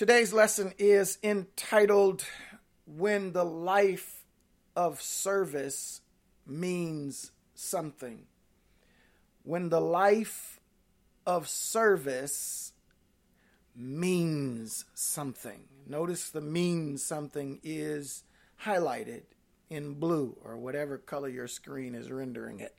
[0.00, 2.24] Today's lesson is entitled
[2.86, 4.24] When the Life
[4.74, 6.00] of Service
[6.46, 8.22] Means Something.
[9.42, 10.58] When the life
[11.26, 12.72] of service
[13.76, 15.64] means something.
[15.86, 18.24] Notice the means something is
[18.64, 19.24] highlighted
[19.68, 22.74] in blue or whatever color your screen is rendering it.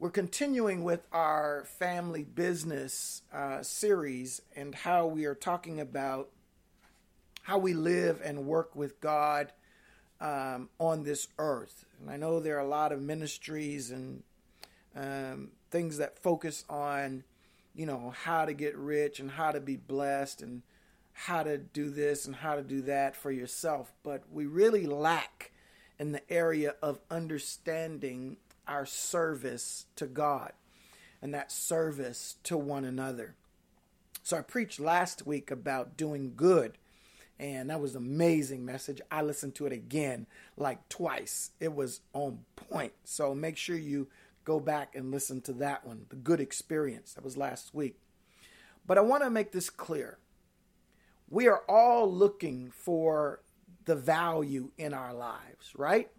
[0.00, 6.30] We're continuing with our family business uh, series and how we are talking about
[7.42, 9.52] how we live and work with God
[10.18, 11.84] um, on this earth.
[12.00, 14.22] And I know there are a lot of ministries and
[14.96, 17.22] um, things that focus on,
[17.74, 20.62] you know, how to get rich and how to be blessed and
[21.12, 23.92] how to do this and how to do that for yourself.
[24.02, 25.52] But we really lack
[25.98, 28.38] in the area of understanding
[28.70, 30.52] our service to God
[31.20, 33.34] and that service to one another.
[34.22, 36.78] So I preached last week about doing good,
[37.38, 39.00] and that was an amazing message.
[39.10, 40.26] I listened to it again
[40.56, 41.50] like twice.
[41.58, 42.92] It was on point.
[43.04, 44.08] So make sure you
[44.44, 47.14] go back and listen to that one, the good experience.
[47.14, 47.98] That was last week.
[48.86, 50.18] But I want to make this clear.
[51.28, 53.40] We are all looking for
[53.84, 56.10] the value in our lives, right?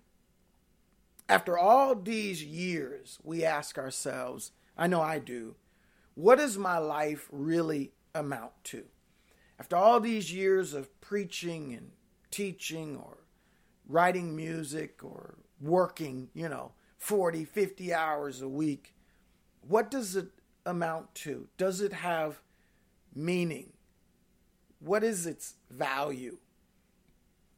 [1.31, 5.55] After all these years, we ask ourselves, I know I do,
[6.13, 8.83] what does my life really amount to?
[9.57, 11.91] After all these years of preaching and
[12.31, 13.19] teaching or
[13.87, 18.93] writing music or working, you know, 40, 50 hours a week,
[19.65, 20.27] what does it
[20.65, 21.47] amount to?
[21.57, 22.41] Does it have
[23.15, 23.71] meaning?
[24.79, 26.39] What is its value?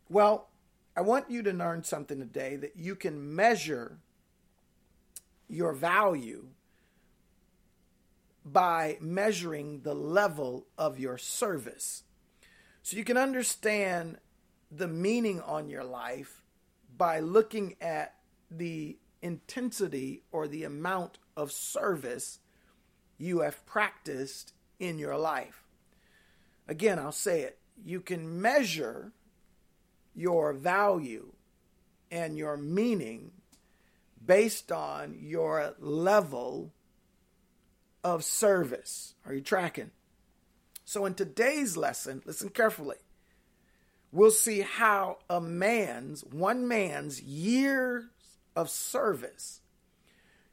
[0.09, 0.49] Well,
[0.95, 3.97] I want you to learn something today that you can measure
[5.47, 6.47] your value
[8.45, 12.03] by measuring the level of your service.
[12.83, 14.17] So you can understand
[14.69, 16.44] the meaning on your life
[16.95, 18.15] by looking at
[18.52, 22.39] the intensity or the amount of service
[23.17, 25.64] you have practiced in your life.
[26.67, 27.58] Again, I'll say it.
[27.83, 29.11] You can measure
[30.15, 31.31] your value
[32.11, 33.31] and your meaning
[34.25, 36.73] based on your level
[38.03, 39.15] of service.
[39.25, 39.91] Are you tracking?
[40.85, 42.97] So, in today's lesson, listen carefully.
[44.11, 48.03] We'll see how a man's, one man's years
[48.55, 49.61] of service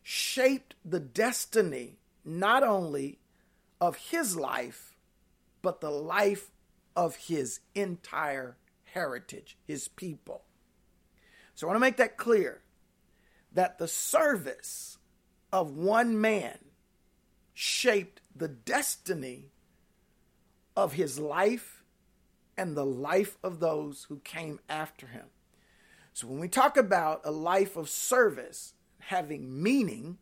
[0.02, 3.18] shaped the destiny not only
[3.80, 4.96] of his life,
[5.62, 6.50] but the life
[6.96, 8.56] of his entire
[8.92, 10.42] heritage, his people.
[11.54, 12.62] So I want to make that clear
[13.52, 14.98] that the service
[15.52, 16.58] of one man
[17.52, 19.50] shaped the destiny
[20.76, 21.82] of his life
[22.56, 25.26] and the life of those who came after him.
[26.12, 30.18] So when we talk about a life of service having meaning,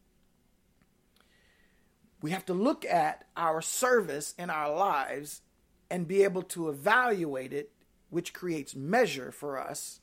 [2.21, 5.43] we have to look at our service in our lives
[5.91, 7.73] and be able to evaluate it
[8.11, 10.01] which creates measure for us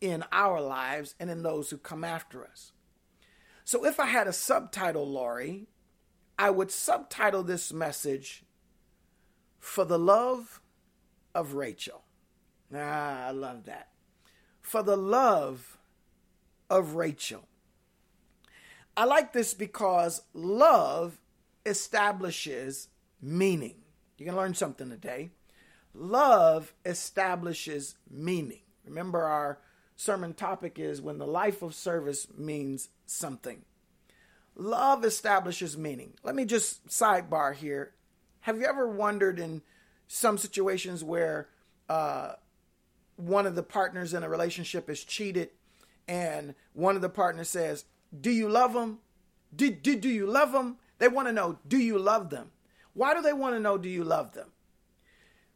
[0.00, 2.72] in our lives and in those who come after us.
[3.64, 5.66] So if I had a subtitle, Laurie,
[6.38, 8.44] I would subtitle this message
[9.58, 10.60] For the Love
[11.34, 12.04] of Rachel.
[12.74, 13.88] Ah, I love that.
[14.60, 15.78] For the Love
[16.70, 17.46] of Rachel.
[18.96, 21.20] I like this because love
[21.64, 22.88] establishes
[23.20, 23.76] meaning.
[24.16, 25.30] You can learn something today.
[25.94, 28.60] Love establishes meaning.
[28.84, 29.58] Remember, our
[29.96, 33.62] sermon topic is when the life of service means something.
[34.54, 36.14] Love establishes meaning.
[36.22, 37.94] Let me just sidebar here.
[38.40, 39.62] Have you ever wondered in
[40.06, 41.48] some situations where
[41.88, 42.32] uh,
[43.16, 45.50] one of the partners in a relationship is cheated
[46.06, 47.84] and one of the partners says,
[48.18, 48.98] Do you love them?
[49.54, 50.76] Do, do, do you love them?
[50.98, 52.50] They want to know, Do you love them?
[52.94, 54.48] Why do they want to know, Do you love them?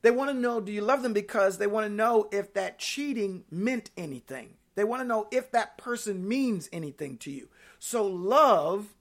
[0.02, 2.78] They want to know do you love them because they want to know if that
[2.78, 4.54] cheating meant anything.
[4.75, 7.49] They want to know if that person means anything to you.
[7.78, 8.94] So love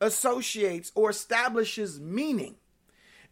[0.00, 2.56] associates or establishes meaning.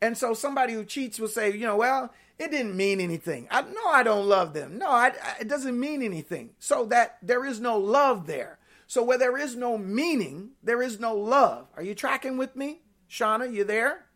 [0.01, 3.49] And so somebody who cheats will say, you know, well, it didn't mean anything.
[3.51, 4.79] I no, I don't love them.
[4.79, 6.51] No, I, I, it doesn't mean anything.
[6.59, 8.59] So that there is no love there.
[8.87, 11.67] So where there is no meaning, there is no love.
[11.77, 12.81] Are you tracking with me?
[13.11, 14.07] Shauna, you there?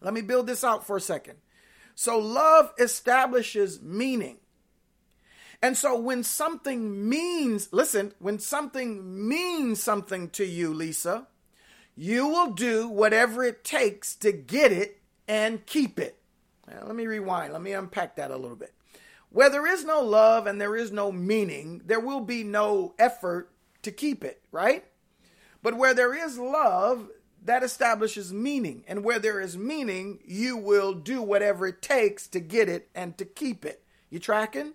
[0.00, 1.38] Let me build this out for a second.
[2.00, 4.36] So love establishes meaning.
[5.60, 11.26] And so when something means, listen, when something means something to you, Lisa,
[11.96, 16.20] you will do whatever it takes to get it and keep it.
[16.68, 17.52] Now, let me rewind.
[17.52, 18.72] Let me unpack that a little bit.
[19.30, 23.50] Where there is no love and there is no meaning, there will be no effort
[23.82, 24.84] to keep it, right?
[25.64, 27.08] But where there is love,
[27.44, 28.84] that establishes meaning.
[28.86, 33.16] And where there is meaning, you will do whatever it takes to get it and
[33.18, 33.82] to keep it.
[34.10, 34.74] You tracking?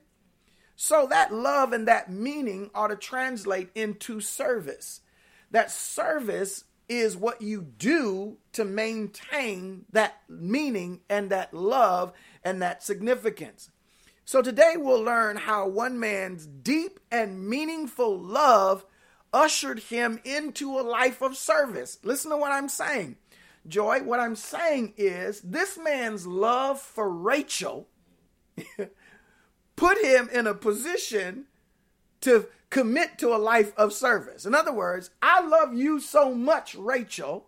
[0.76, 5.02] So that love and that meaning ought to translate into service.
[5.52, 12.12] That service is what you do to maintain that meaning and that love
[12.44, 13.70] and that significance.
[14.26, 18.86] So today we'll learn how one man's deep and meaningful love
[19.34, 21.98] ushered him into a life of service.
[22.04, 23.18] Listen to what I'm saying.
[23.68, 27.88] Joy, what I'm saying is this man's love for Rachel
[29.76, 31.46] put him in a position
[32.22, 34.46] to commit to a life of service.
[34.46, 37.48] In other words, I love you so much, Rachel.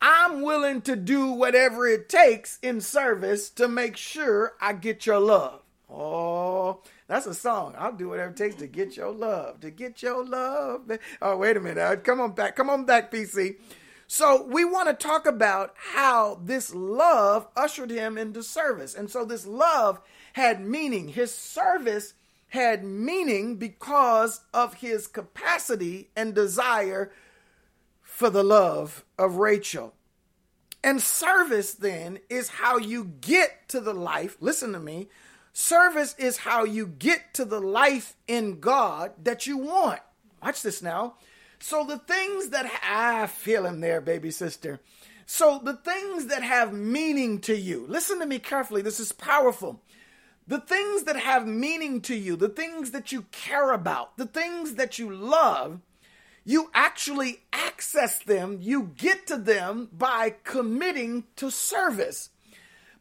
[0.00, 5.20] I'm willing to do whatever it takes in service to make sure I get your
[5.20, 5.62] love.
[5.88, 6.80] Oh,
[7.12, 7.74] that's a song.
[7.76, 10.90] I'll do whatever it takes to get your love, to get your love.
[11.20, 11.78] Oh, wait a minute.
[11.78, 12.56] Uh, come on back.
[12.56, 13.56] Come on back, PC.
[14.06, 18.94] So we want to talk about how this love ushered him into service.
[18.94, 20.00] And so this love
[20.32, 21.08] had meaning.
[21.08, 22.14] His service
[22.48, 27.12] had meaning because of his capacity and desire
[28.00, 29.92] for the love of Rachel.
[30.82, 35.08] And service then is how you get to the life, listen to me,
[35.52, 40.00] service is how you get to the life in God that you want.
[40.42, 41.14] Watch this now.
[41.60, 44.80] So the things that I feel in there, baby sister.
[45.26, 49.80] So the things that have meaning to you, listen to me carefully, this is powerful.
[50.48, 54.74] The things that have meaning to you, the things that you care about, the things
[54.74, 55.80] that you love,
[56.44, 62.30] you actually access them, you get to them by committing to service.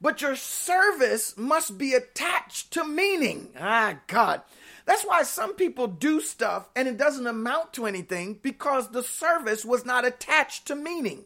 [0.02, 3.50] But your service must be attached to meaning.
[3.60, 4.42] Ah, God.
[4.86, 9.64] That's why some people do stuff and it doesn't amount to anything because the service
[9.64, 11.26] was not attached to meaning.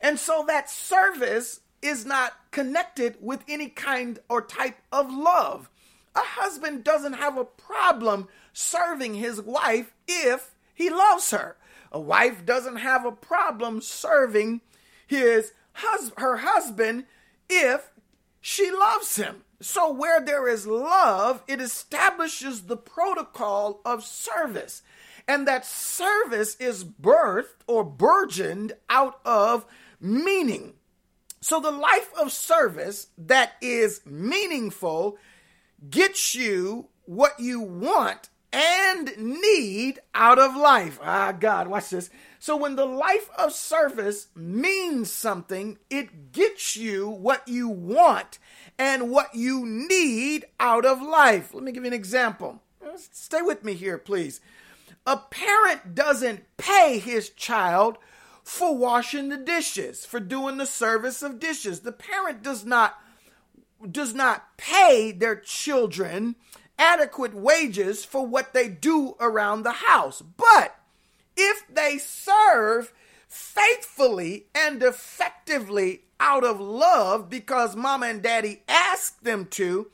[0.00, 5.68] And so that service is not connected with any kind or type of love.
[6.14, 11.56] A husband doesn't have a problem serving his wife if he loves her.
[11.90, 14.60] A wife doesn't have a problem serving
[15.06, 17.06] his hus- her husband
[17.48, 17.90] if
[18.46, 19.42] she loves him.
[19.62, 24.82] So where there is love, it establishes the protocol of service.
[25.26, 29.64] And that service is birthed or burgeoned out of
[29.98, 30.74] meaning.
[31.40, 35.16] So the life of service that is meaningful
[35.88, 41.00] gets you what you want and need out of life.
[41.02, 42.08] Ah, God, watch this.
[42.38, 48.38] So when the life of service means something, it gets you what you want
[48.78, 51.52] and what you need out of life.
[51.52, 52.62] Let me give you an example.
[52.96, 54.40] Stay with me here, please.
[55.06, 57.98] A parent doesn't pay his child
[58.44, 61.80] for washing the dishes, for doing the service of dishes.
[61.80, 62.98] The parent does not
[63.90, 66.36] does not pay their children
[66.78, 70.22] adequate wages for what they do around the house.
[70.22, 70.76] But
[71.36, 72.92] if they serve
[73.28, 79.90] faithfully and effectively out of love because mama and daddy ask them to,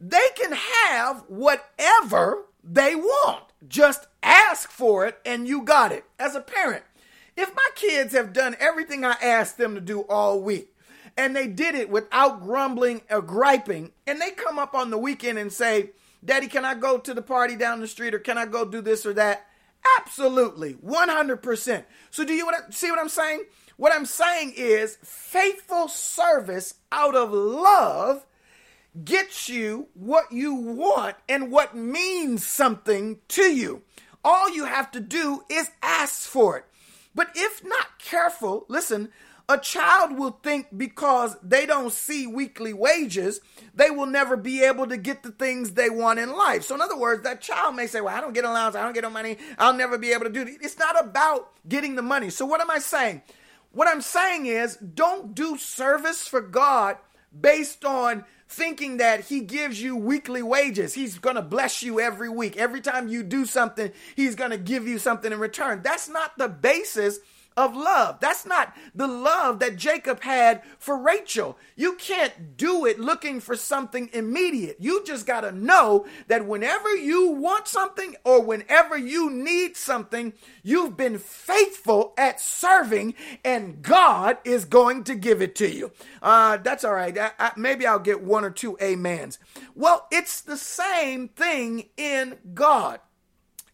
[0.00, 3.44] they can have whatever they want.
[3.68, 6.04] Just ask for it and you got it.
[6.18, 6.84] As a parent,
[7.36, 10.74] if my kids have done everything I asked them to do all week,
[11.16, 15.38] and they did it without grumbling or griping, and they come up on the weekend
[15.38, 15.90] and say,
[16.24, 18.80] Daddy, can I go to the party down the street or can I go do
[18.80, 19.46] this or that?
[19.98, 21.84] Absolutely, 100%.
[22.10, 23.44] So, do you see what I'm saying?
[23.76, 28.26] What I'm saying is faithful service out of love
[29.04, 33.82] gets you what you want and what means something to you.
[34.22, 36.66] All you have to do is ask for it.
[37.14, 39.10] But if not careful, listen,
[39.50, 43.40] a child will think because they don't see weekly wages,
[43.74, 46.62] they will never be able to get the things they want in life.
[46.62, 48.92] So, in other words, that child may say, Well, I don't get allowance, I don't
[48.92, 50.58] get no money, I'll never be able to do it.
[50.60, 52.30] It's not about getting the money.
[52.30, 53.22] So, what am I saying?
[53.72, 56.98] What I'm saying is, don't do service for God
[57.38, 60.94] based on thinking that he gives you weekly wages.
[60.94, 62.56] He's going to bless you every week.
[62.56, 65.82] Every time you do something, he's going to give you something in return.
[65.82, 67.18] That's not the basis
[67.60, 68.18] of love.
[68.20, 71.58] That's not the love that Jacob had for Rachel.
[71.76, 74.78] You can't do it looking for something immediate.
[74.80, 80.32] You just got to know that whenever you want something or whenever you need something,
[80.62, 83.14] you've been faithful at serving
[83.44, 85.92] and God is going to give it to you.
[86.22, 87.16] Uh, that's all right.
[87.16, 89.38] I, I, maybe I'll get one or two amens.
[89.74, 93.00] Well, it's the same thing in God.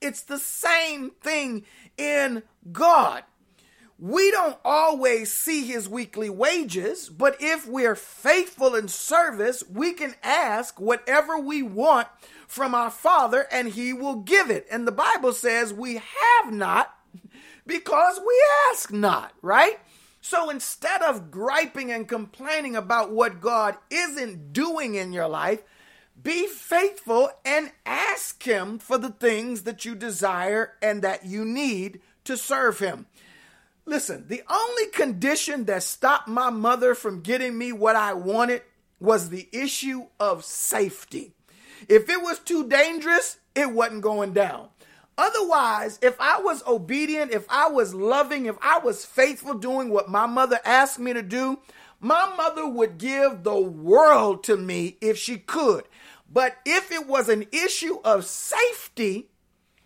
[0.00, 1.64] It's the same thing
[1.96, 3.24] in God.
[3.98, 10.14] We don't always see his weekly wages, but if we're faithful in service, we can
[10.22, 12.08] ask whatever we want
[12.46, 14.66] from our Father and he will give it.
[14.70, 16.94] And the Bible says we have not
[17.66, 19.78] because we ask not, right?
[20.20, 25.62] So instead of griping and complaining about what God isn't doing in your life,
[26.20, 32.00] be faithful and ask Him for the things that you desire and that you need
[32.24, 33.06] to serve Him.
[33.86, 38.62] Listen, the only condition that stopped my mother from getting me what I wanted
[38.98, 41.34] was the issue of safety.
[41.88, 44.68] If it was too dangerous, it wasn't going down.
[45.16, 50.10] Otherwise, if I was obedient, if I was loving, if I was faithful doing what
[50.10, 51.60] my mother asked me to do,
[52.00, 55.84] my mother would give the world to me if she could.
[56.30, 59.30] But if it was an issue of safety,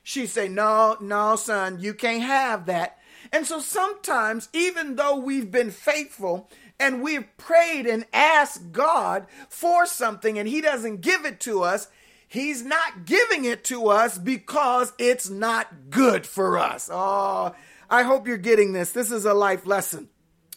[0.03, 2.99] she'd say, No, no, son, you can't have that.
[3.33, 9.87] And so sometimes, even though we've been faithful and we've prayed and asked God for
[9.87, 11.89] something and He doesn't give it to us,
[12.27, 16.89] He's not giving it to us because it's not good for us.
[16.93, 17.55] Oh,
[17.89, 18.93] I hope you're getting this.
[18.93, 20.09] This is a life lesson.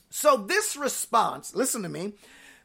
[0.10, 2.14] So, this response, listen to me,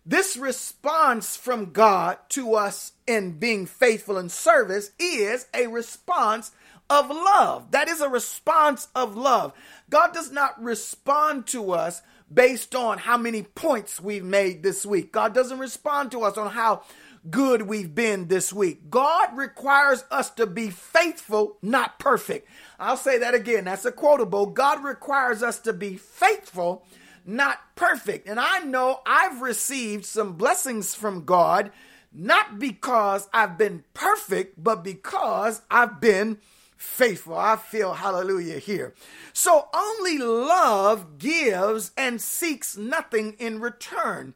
[0.05, 6.51] this response from God to us in being faithful in service is a response
[6.91, 7.71] of love.
[7.71, 9.53] That is a response of love.
[9.91, 12.03] God does not respond to us
[12.33, 15.13] based on how many points we've made this week.
[15.13, 16.83] God doesn't respond to us on how
[17.31, 18.91] good we've been this week.
[18.91, 22.49] God requires us to be faithful, not perfect.
[22.79, 23.65] I'll say that again.
[23.65, 24.47] That's a quotable.
[24.47, 26.85] God requires us to be faithful,
[27.27, 28.29] not perfect.
[28.29, 31.71] And I know I've received some blessings from God,
[32.13, 36.39] not because I've been perfect, but because I've been
[36.79, 37.37] faithful.
[37.37, 38.95] I feel hallelujah here.
[39.33, 44.35] So only love gives and seeks nothing in return.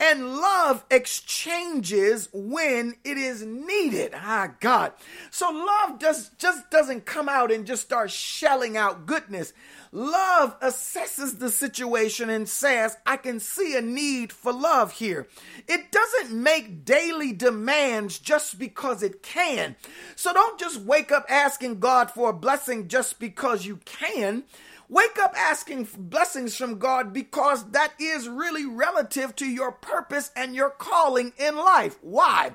[0.00, 4.12] And love exchanges when it is needed.
[4.16, 4.94] Ah, God.
[5.30, 9.52] So love does, just doesn't come out and just start shelling out goodness.
[9.94, 15.28] Love assesses the situation and says, I can see a need for love here.
[15.68, 19.76] It doesn't make daily demands just because it can.
[20.16, 24.44] So don't just wake up asking God for a blessing just because you can.
[24.88, 30.54] Wake up asking blessings from God because that is really relative to your purpose and
[30.54, 31.98] your calling in life.
[32.00, 32.54] Why?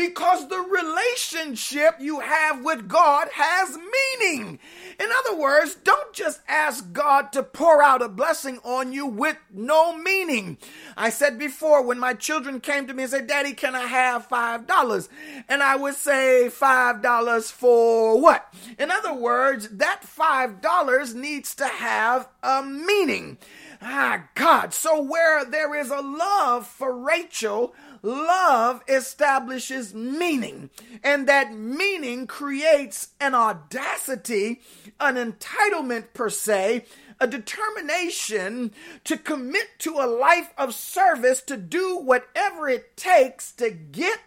[0.00, 4.58] Because the relationship you have with God has meaning.
[4.98, 9.36] In other words, don't just ask God to pour out a blessing on you with
[9.52, 10.56] no meaning.
[10.96, 14.26] I said before, when my children came to me and said, Daddy, can I have
[14.26, 15.08] $5?
[15.50, 18.54] And I would say, $5 for what?
[18.78, 23.36] In other words, that $5 needs to have a meaning.
[23.82, 24.72] Ah, God.
[24.72, 30.70] So where there is a love for Rachel, love establishes meaning,
[31.02, 34.60] and that meaning creates an audacity,
[34.98, 36.84] an entitlement per se,
[37.20, 38.72] a determination
[39.04, 44.18] to commit to a life of service to do whatever it takes to get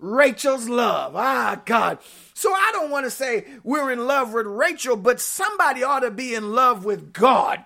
[0.00, 1.14] Rachel's love.
[1.16, 1.98] Ah, God.
[2.34, 6.10] So I don't want to say we're in love with Rachel, but somebody ought to
[6.10, 7.64] be in love with God.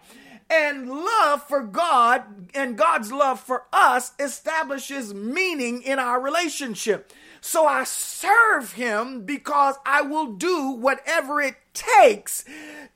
[0.53, 7.11] And love for God and God's love for us establishes meaning in our relationship.
[7.41, 12.45] So I serve Him because I will do whatever it takes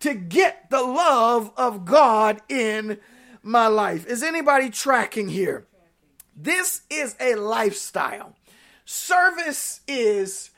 [0.00, 2.98] to get the love of God in
[3.42, 4.06] my life.
[4.06, 5.66] Is anybody tracking here?
[6.36, 8.36] This is a lifestyle.
[8.84, 10.50] Service is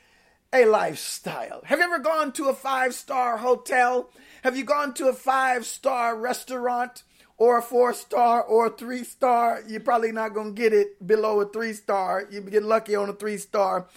[0.52, 1.60] a lifestyle.
[1.64, 4.10] Have you ever gone to a five star hotel
[4.42, 7.02] have you gone to a five star restaurant
[7.36, 9.62] or a four star or a three star?
[9.66, 12.26] You're probably not going to get it below a three star.
[12.30, 13.88] You get lucky on a three star.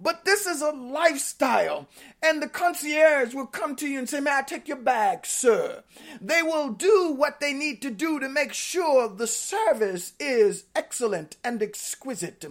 [0.00, 1.88] But this is a lifestyle.
[2.20, 5.84] And the concierge will come to you and say, May I take your bag, sir?
[6.20, 11.36] They will do what they need to do to make sure the service is excellent
[11.44, 12.44] and exquisite.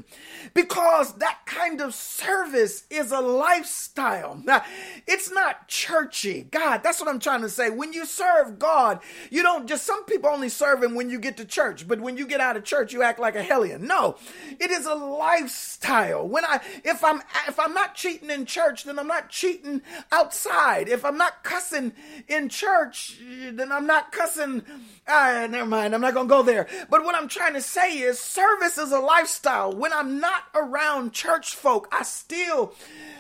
[0.54, 4.42] Because that kind of service is a lifestyle.
[4.44, 4.64] Now,
[5.06, 6.44] it's not churchy.
[6.44, 7.70] God, that's what I'm trying to say.
[7.70, 9.00] When you serve God,
[9.30, 12.18] you don't just, some people only serve Him when you get to church, but when
[12.18, 13.86] you get out of church, you act like a hellion.
[13.86, 14.16] No,
[14.60, 16.28] it is a lifestyle.
[16.28, 20.90] When I, if I'm if I'm not cheating in church, then I'm not cheating outside.
[20.90, 21.94] If I'm not cussing
[22.28, 23.20] in church,
[23.52, 24.64] then I'm not cussing.
[25.08, 25.94] Ah, never mind.
[25.94, 26.68] I'm not going to go there.
[26.90, 29.74] But what I'm trying to say is service is a lifestyle.
[29.74, 32.74] When I'm not around church folk, I still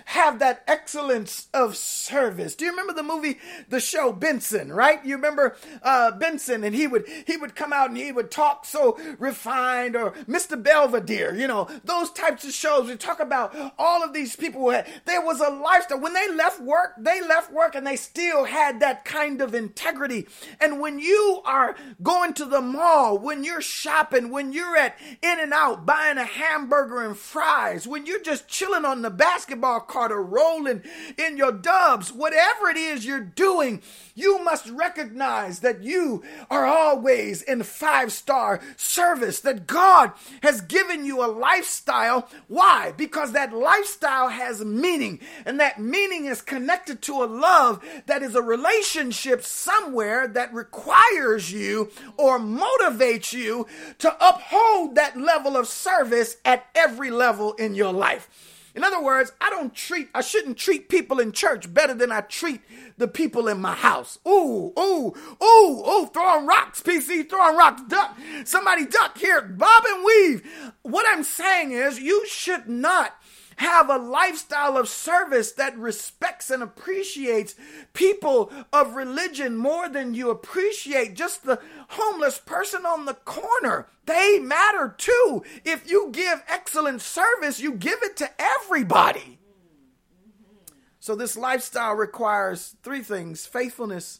[0.07, 2.55] have that excellence of service.
[2.55, 5.03] Do you remember the movie, the show Benson, right?
[5.05, 8.63] You remember uh, Benson and he would he would come out and he would talk
[8.63, 10.61] so refined or Mr.
[10.61, 12.87] Belvedere, you know, those types of shows.
[12.87, 15.99] We talk about all of these people had, there was a lifestyle.
[15.99, 20.27] When they left work, they left work and they still had that kind of integrity.
[20.59, 25.85] And when you are going to the mall, when you're shopping, when you're at In-N-Out
[25.85, 30.81] buying a hamburger and fries, when you're just chilling on the basketball court, or rolling
[31.17, 33.81] in your dubs, whatever it is you're doing,
[34.15, 40.11] you must recognize that you are always in five star service, that God
[40.43, 42.29] has given you a lifestyle.
[42.47, 42.93] Why?
[42.95, 48.35] Because that lifestyle has meaning, and that meaning is connected to a love that is
[48.35, 53.67] a relationship somewhere that requires you or motivates you
[53.99, 58.29] to uphold that level of service at every level in your life.
[58.77, 62.21] In other words, I don't treat, I shouldn't treat people in church better than I
[62.21, 62.61] treat
[62.99, 64.19] the people in my house.
[64.27, 68.15] Ooh, ooh, ooh, ooh, throwing rocks, PC, throwing rocks, duck.
[68.45, 70.73] Somebody duck here, bob and weave.
[70.83, 73.15] What I'm saying is, you should not
[73.57, 77.55] have a lifestyle of service that respects and appreciates
[77.93, 81.59] people of religion more than you appreciate just the
[81.89, 83.87] homeless person on the corner.
[84.05, 85.43] They matter too.
[85.65, 89.39] If you give excellent service, you give it to everybody.
[90.99, 94.19] So, this lifestyle requires three things faithfulness,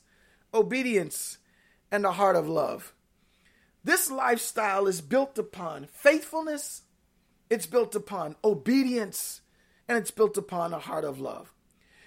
[0.53, 1.37] obedience,
[1.91, 2.93] and a heart of love.
[3.83, 6.83] This lifestyle is built upon faithfulness,
[7.49, 9.41] it's built upon obedience
[9.87, 11.53] and it's built upon a heart of love.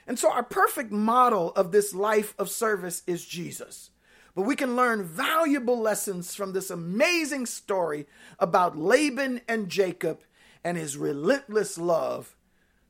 [0.06, 3.90] And so, our perfect model of this life of service is Jesus.
[4.34, 8.06] But we can learn valuable lessons from this amazing story
[8.38, 10.20] about Laban and Jacob
[10.62, 12.36] and his relentless love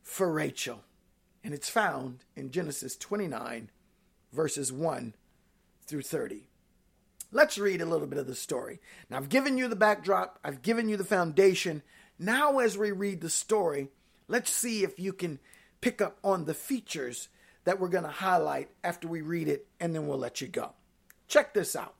[0.02, 0.82] for Rachel.
[1.42, 3.70] And it's found in Genesis 29,
[4.32, 5.14] verses 1
[5.86, 6.46] through 30.
[7.32, 8.80] Let's read a little bit of the story.
[9.08, 11.82] Now, I've given you the backdrop, I've given you the foundation,
[12.20, 13.88] now, as we read the story,
[14.28, 15.38] let's see if you can
[15.80, 17.30] pick up on the features
[17.64, 20.74] that we're going to highlight after we read it, and then we'll let you go.
[21.28, 21.94] Check this out.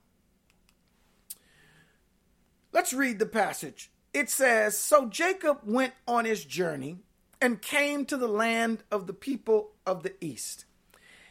[2.71, 3.91] Let's read the passage.
[4.13, 6.99] It says So Jacob went on his journey
[7.41, 10.67] and came to the land of the people of the east.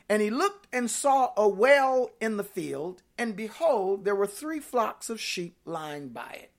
[0.10, 4.60] And he looked and saw a well in the field, and behold, there were three
[4.60, 6.52] flocks of sheep lying by it.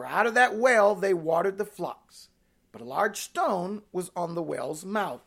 [0.00, 2.28] For out of that well they watered the flocks.
[2.72, 5.20] But a large stone was on the well's mouth.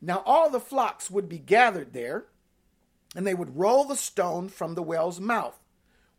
[0.00, 2.24] Now all the flocks would be gathered there,
[3.14, 5.60] and they would roll the stone from the well's mouth,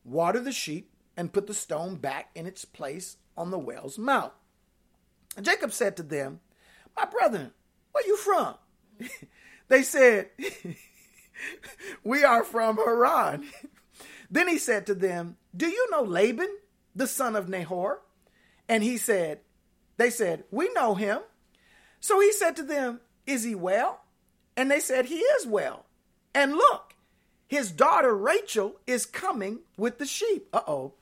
[0.04, 4.34] water the sheep, and put the stone back in its place on the well's mouth.
[5.36, 6.42] And Jacob said to them,
[6.96, 7.54] My brethren,
[7.92, 8.54] where you from?
[9.68, 10.30] they said,
[12.04, 13.46] We are from Haran.
[14.30, 16.58] then he said to them, Do you know Laban?
[16.96, 18.02] The son of Nahor?
[18.68, 19.40] And he said,
[19.98, 21.20] They said, We know him.
[22.00, 24.02] So he said to them, Is he well?
[24.58, 25.86] And they said, He is well.
[26.34, 26.96] And look,
[27.48, 30.48] his daughter Rachel is coming with the sheep.
[30.54, 30.94] Uh oh.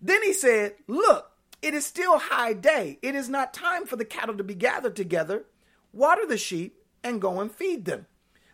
[0.00, 1.30] Then he said, Look,
[1.62, 2.98] it is still high day.
[3.02, 5.44] It is not time for the cattle to be gathered together.
[5.92, 8.06] Water the sheep and go and feed them.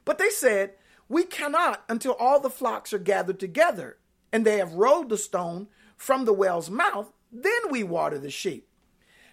[0.04, 0.72] But they said,
[1.08, 3.98] We cannot until all the flocks are gathered together.
[4.32, 8.68] And they have rolled the stone from the well's mouth, then we water the sheep.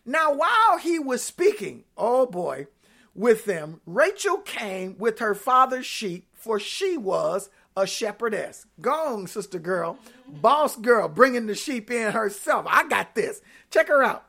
[0.06, 2.68] Now, while he was speaking, oh boy,
[3.16, 8.66] with them, Rachel came with her father's sheep, for she was a shepherdess.
[8.82, 9.98] Gong, sister girl,
[10.28, 12.66] boss girl, bringing the sheep in herself.
[12.68, 13.42] I got this.
[13.70, 14.26] Check her out.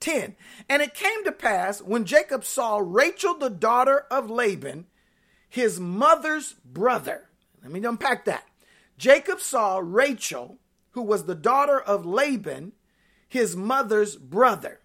[0.00, 0.36] 10.
[0.68, 4.86] And it came to pass when Jacob saw Rachel, the daughter of Laban,
[5.48, 7.28] his mother's brother.
[7.62, 8.46] Let me unpack that.
[8.98, 10.58] Jacob saw Rachel,
[10.94, 12.72] who was the daughter of Laban,
[13.28, 14.80] his mother's brother,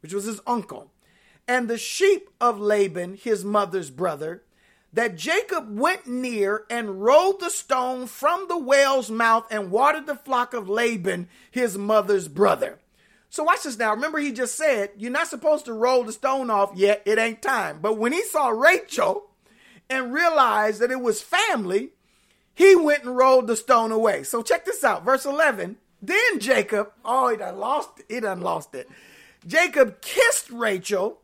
[0.00, 0.92] which was his uncle.
[1.46, 4.42] and the sheep of Laban, his mother's brother,
[4.92, 10.14] that Jacob went near and rolled the stone from the whale's mouth and watered the
[10.14, 12.78] flock of Laban, his mother's brother.
[13.30, 13.94] So watch this now.
[13.94, 17.02] Remember, he just said, You're not supposed to roll the stone off yet.
[17.06, 17.78] It ain't time.
[17.80, 19.30] But when he saw Rachel
[19.90, 21.90] and realized that it was family,
[22.58, 24.24] he went and rolled the stone away.
[24.24, 25.04] So check this out.
[25.04, 25.76] Verse 11.
[26.02, 28.06] Then Jacob, oh, he done lost it.
[28.08, 28.88] He done lost it.
[29.46, 31.20] Jacob kissed Rachel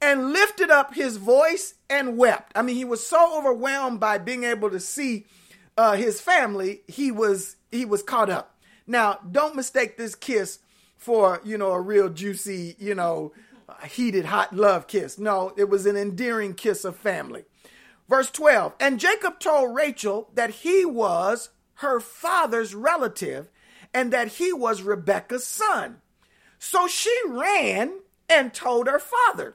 [0.00, 2.52] and lifted up his voice and wept.
[2.54, 5.26] I mean, he was so overwhelmed by being able to see
[5.76, 8.56] uh, his family, he was he was caught up.
[8.86, 10.60] Now, don't mistake this kiss
[10.96, 13.32] for you know a real juicy, you know,
[13.86, 15.18] heated hot love kiss.
[15.18, 17.44] No, it was an endearing kiss of family.
[18.10, 23.48] Verse 12, and Jacob told Rachel that he was her father's relative
[23.94, 25.98] and that he was Rebekah's son.
[26.58, 29.54] So she ran and told her father.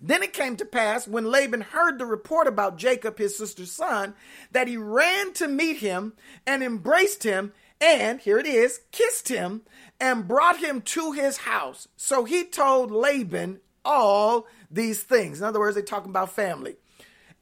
[0.00, 4.14] Then it came to pass when Laban heard the report about Jacob, his sister's son,
[4.50, 9.62] that he ran to meet him and embraced him, and here it is, kissed him
[10.00, 11.86] and brought him to his house.
[11.96, 15.38] So he told Laban all these things.
[15.38, 16.74] In other words, they're talking about family.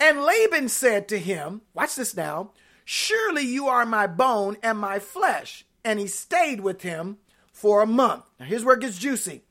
[0.00, 2.50] And Laban said to him, Watch this now,
[2.84, 5.64] surely you are my bone and my flesh.
[5.84, 7.18] And he stayed with him
[7.52, 8.24] for a month.
[8.38, 9.42] Now here's where it gets juicy.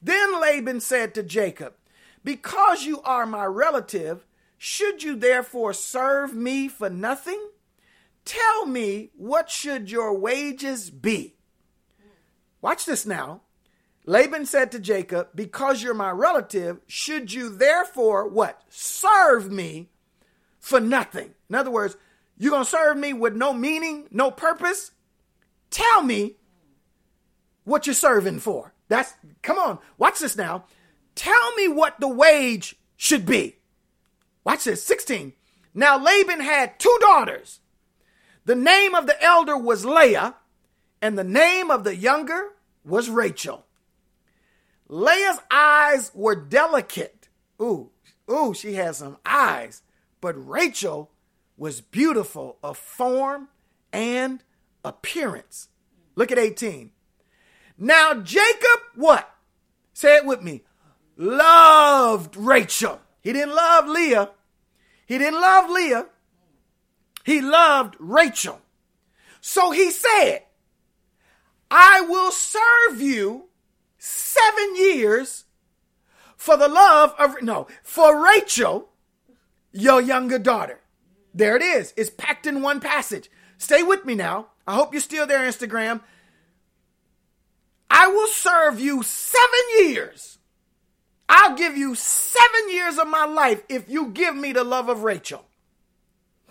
[0.00, 1.74] Then Laban said to Jacob,
[2.24, 7.40] because you are my relative, should you therefore serve me for nothing?
[8.24, 11.34] Tell me, what should your wages be?
[12.60, 13.42] Watch this now.
[14.06, 18.62] Laban said to Jacob, Because you're my relative, should you therefore what?
[18.68, 19.90] Serve me
[20.62, 21.34] for nothing.
[21.50, 21.96] In other words,
[22.38, 24.92] you're going to serve me with no meaning, no purpose?
[25.70, 26.36] Tell me
[27.64, 28.72] what you're serving for.
[28.88, 30.64] That's, come on, watch this now.
[31.14, 33.56] Tell me what the wage should be.
[34.44, 35.34] Watch this 16.
[35.74, 37.60] Now Laban had two daughters.
[38.44, 40.36] The name of the elder was Leah,
[41.00, 42.50] and the name of the younger
[42.84, 43.66] was Rachel.
[44.88, 47.28] Leah's eyes were delicate.
[47.60, 47.90] Ooh,
[48.30, 49.82] ooh, she had some eyes.
[50.22, 51.10] But Rachel
[51.58, 53.48] was beautiful of form
[53.92, 54.42] and
[54.82, 55.68] appearance.
[56.14, 56.92] Look at 18.
[57.76, 59.28] Now Jacob, what?
[59.92, 60.62] Say it with me
[61.16, 63.00] loved Rachel.
[63.20, 64.30] He didn't love Leah.
[65.06, 66.06] He didn't love Leah.
[67.24, 68.60] He loved Rachel.
[69.40, 70.44] So he said,
[71.70, 73.48] I will serve you
[73.98, 75.44] seven years
[76.36, 78.88] for the love of, no, for Rachel,
[79.72, 80.80] your younger daughter.
[81.34, 81.94] There it is.
[81.96, 83.30] It's packed in one passage.
[83.58, 84.48] Stay with me now.
[84.66, 86.00] I hope you're still there, Instagram.
[87.90, 90.32] I will serve you seven years
[91.34, 95.02] I'll give you seven years of my life if you give me the love of
[95.02, 95.46] Rachel.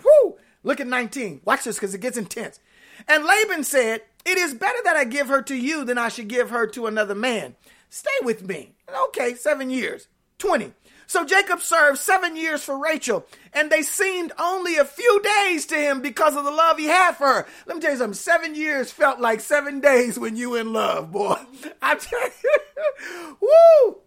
[0.04, 0.38] Whoo!
[0.64, 1.42] Look at 19.
[1.46, 2.60] Watch this because it gets intense.
[3.08, 6.28] And Laban said, It is better that I give her to you than I should
[6.28, 7.56] give her to another man.
[7.92, 8.74] Stay with me.
[9.10, 10.08] Okay, seven years.
[10.40, 10.74] 20.
[11.12, 15.76] So Jacob served seven years for Rachel, and they seemed only a few days to
[15.76, 17.48] him because of the love he had for her.
[17.66, 18.14] Let me tell you something.
[18.14, 21.36] Seven years felt like seven days when you in love, boy.
[21.82, 23.98] I tell you, woo!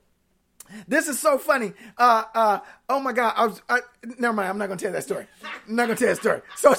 [0.89, 1.75] This is so funny.
[1.99, 3.35] Uh, uh, oh my God.
[3.37, 3.81] I was, I,
[4.17, 4.49] never mind.
[4.49, 5.27] I'm not to tell that story.
[5.69, 6.41] I'm not to tell that story.
[6.57, 6.73] So,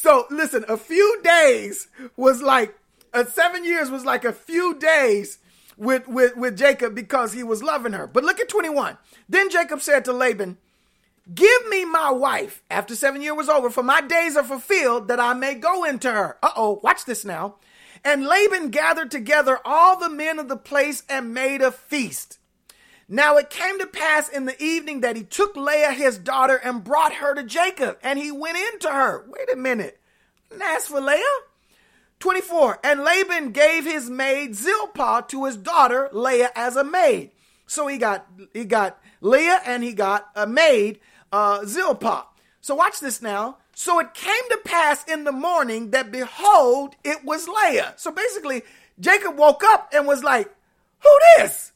[0.00, 2.76] so listen, a few days was like,
[3.14, 5.38] uh, seven years was like a few days
[5.78, 8.06] with, with, with Jacob because he was loving her.
[8.06, 8.98] But look at 21.
[9.28, 10.58] Then Jacob said to Laban,
[11.32, 15.20] Give me my wife after seven years was over, for my days are fulfilled that
[15.20, 16.38] I may go into her.
[16.42, 17.56] Uh oh, watch this now.
[18.04, 22.38] And Laban gathered together all the men of the place and made a feast.
[23.08, 26.84] Now it came to pass in the evening that he took Leah his daughter and
[26.84, 29.24] brought her to Jacob, and he went into her.
[29.28, 30.00] Wait a minute.
[30.62, 31.22] Asked for Leah?
[32.20, 32.80] 24.
[32.82, 37.30] And Laban gave his maid Zilpah to his daughter Leah as a maid.
[37.66, 41.00] So he got he got Leah and he got a maid,
[41.30, 42.26] uh, Zilpah.
[42.60, 43.58] So watch this now.
[43.74, 47.94] So it came to pass in the morning that behold, it was Leah.
[47.96, 48.62] So basically,
[48.98, 50.52] Jacob woke up and was like,
[51.00, 51.72] Who this?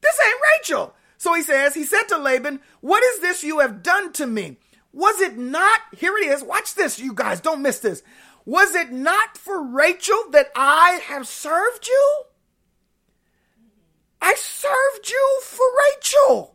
[0.00, 0.94] This ain't Rachel.
[1.16, 4.56] So he says, he said to Laban, What is this you have done to me?
[4.92, 8.02] Was it not, here it is, watch this, you guys, don't miss this.
[8.44, 12.22] Was it not for Rachel that I have served you?
[14.20, 16.54] I served you for Rachel.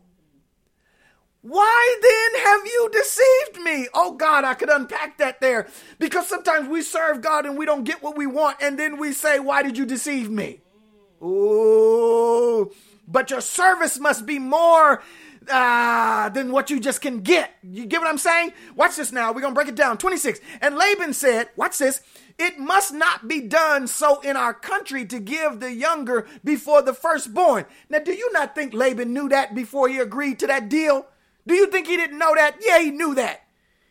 [1.40, 3.88] Why then have you deceived me?
[3.94, 7.84] Oh God, I could unpack that there because sometimes we serve God and we don't
[7.84, 10.60] get what we want, and then we say, Why did you deceive me?
[11.22, 12.72] Ooh,
[13.06, 15.02] but your service must be more
[15.50, 17.52] uh, than what you just can get.
[17.62, 18.52] You get what I'm saying?
[18.76, 19.32] Watch this now.
[19.32, 19.98] We're going to break it down.
[19.98, 20.40] 26.
[20.60, 22.00] And Laban said, Watch this.
[22.38, 26.94] It must not be done so in our country to give the younger before the
[26.94, 27.66] firstborn.
[27.90, 31.06] Now, do you not think Laban knew that before he agreed to that deal?
[31.46, 32.58] Do you think he didn't know that?
[32.64, 33.42] Yeah, he knew that.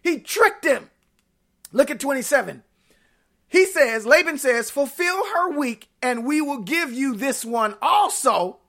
[0.02, 0.90] He tricked him.
[1.74, 2.64] Look at 27.
[3.50, 8.60] He says, Laban says, fulfill her week and we will give you this one also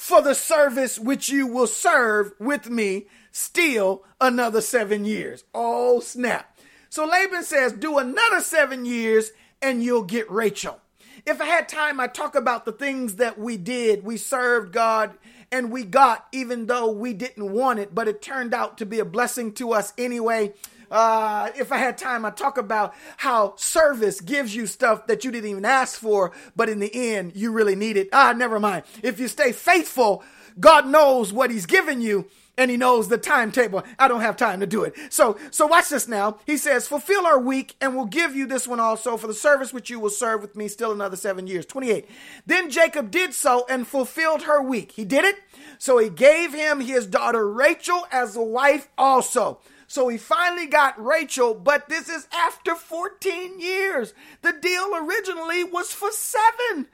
[0.00, 5.44] for the service which you will serve with me still another seven years.
[5.54, 6.58] Oh, snap.
[6.88, 10.80] So Laban says, do another seven years and you'll get Rachel.
[11.26, 14.02] If I had time, I'd talk about the things that we did.
[14.02, 15.18] We served God
[15.52, 19.00] and we got, even though we didn't want it, but it turned out to be
[19.00, 20.54] a blessing to us anyway.
[20.90, 25.30] Uh, if I had time, I'd talk about how service gives you stuff that you
[25.30, 28.08] didn't even ask for, but in the end, you really need it.
[28.12, 28.84] Ah, never mind.
[29.02, 30.24] If you stay faithful,
[30.58, 32.26] God knows what He's given you
[32.60, 33.82] and he knows the timetable.
[33.98, 34.94] I don't have time to do it.
[35.08, 36.38] So, so watch this now.
[36.44, 39.72] He says, fulfill our week and we'll give you this one also for the service
[39.72, 41.64] which you will serve with me still another seven years.
[41.64, 42.06] 28.
[42.44, 44.92] Then Jacob did so and fulfilled her week.
[44.92, 45.36] He did it.
[45.78, 49.60] So he gave him his daughter Rachel as a wife also.
[49.90, 54.14] So he finally got Rachel, but this is after 14 years.
[54.40, 56.86] The deal originally was for seven,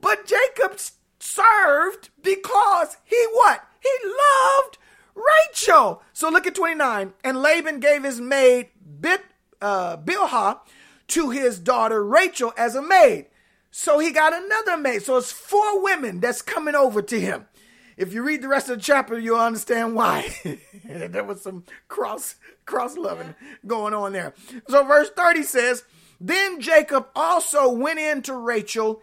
[0.00, 0.80] but Jacob
[1.20, 3.64] served because he what?
[3.78, 4.78] He loved
[5.14, 6.02] Rachel.
[6.12, 7.12] So look at 29.
[7.22, 9.22] And Laban gave his maid Bit,
[9.62, 10.58] uh, Bilhah
[11.06, 13.26] to his daughter Rachel as a maid.
[13.70, 15.04] So he got another maid.
[15.04, 17.46] So it's four women that's coming over to him.
[17.96, 20.34] If you read the rest of the chapter, you'll understand why.
[20.84, 23.34] there was some cross cross loving
[23.66, 24.34] going on there.
[24.68, 25.84] So verse 30 says,
[26.20, 29.02] Then Jacob also went in to Rachel,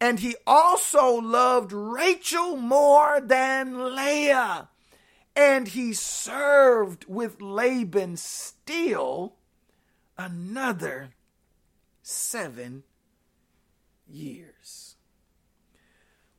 [0.00, 4.68] and he also loved Rachel more than Leah.
[5.34, 9.34] And he served with Laban still
[10.16, 11.10] another
[12.02, 12.82] seven
[14.08, 14.57] years.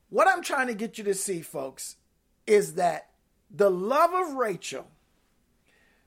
[0.09, 1.97] What I'm trying to get you to see, folks,
[2.47, 3.09] is that
[3.49, 4.87] the love of Rachel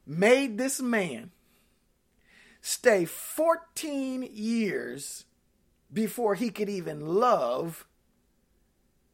[0.06, 1.30] made this man
[2.60, 5.24] stay 14 years
[5.92, 7.86] before he could even love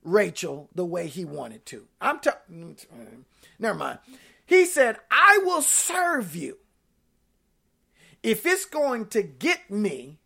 [0.02, 1.86] Rachel the way he wanted to.
[2.00, 3.24] I'm talking, mm,
[3.58, 3.98] never mind.
[4.46, 6.58] He said, "I will serve you
[8.22, 10.18] if it's going to get me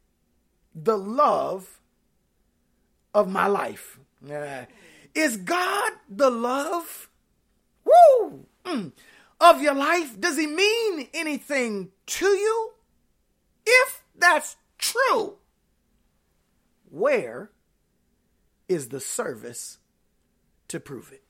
[0.75, 1.81] the love
[3.15, 3.99] of my life."
[5.15, 7.11] Is God the love?
[7.85, 8.47] Woo!
[8.65, 8.93] Mm.
[9.41, 10.19] Of your life?
[10.21, 12.73] Does he mean anything to you?
[13.67, 15.37] If that's true,
[16.89, 17.51] where
[18.69, 19.79] is the service
[20.69, 21.23] to prove it?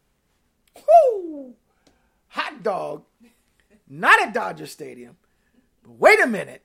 [0.76, 1.54] Woo!
[2.28, 3.04] Hot dog.
[3.88, 5.16] Not at Dodger Stadium.
[5.82, 6.62] But wait a minute.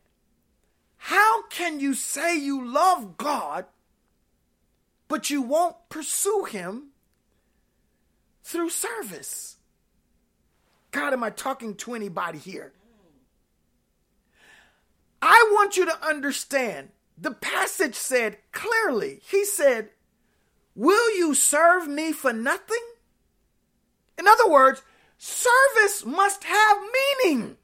[0.98, 3.66] How can you say you love God,
[5.08, 6.90] but you won't pursue Him
[8.44, 9.58] through service.
[10.92, 12.74] God, am I talking to anybody here?
[15.22, 19.90] I want you to understand the passage said clearly, He said,
[20.76, 22.78] Will you serve me for nothing?
[24.18, 24.84] In other words,
[25.18, 26.78] service must have
[27.24, 27.58] meaning.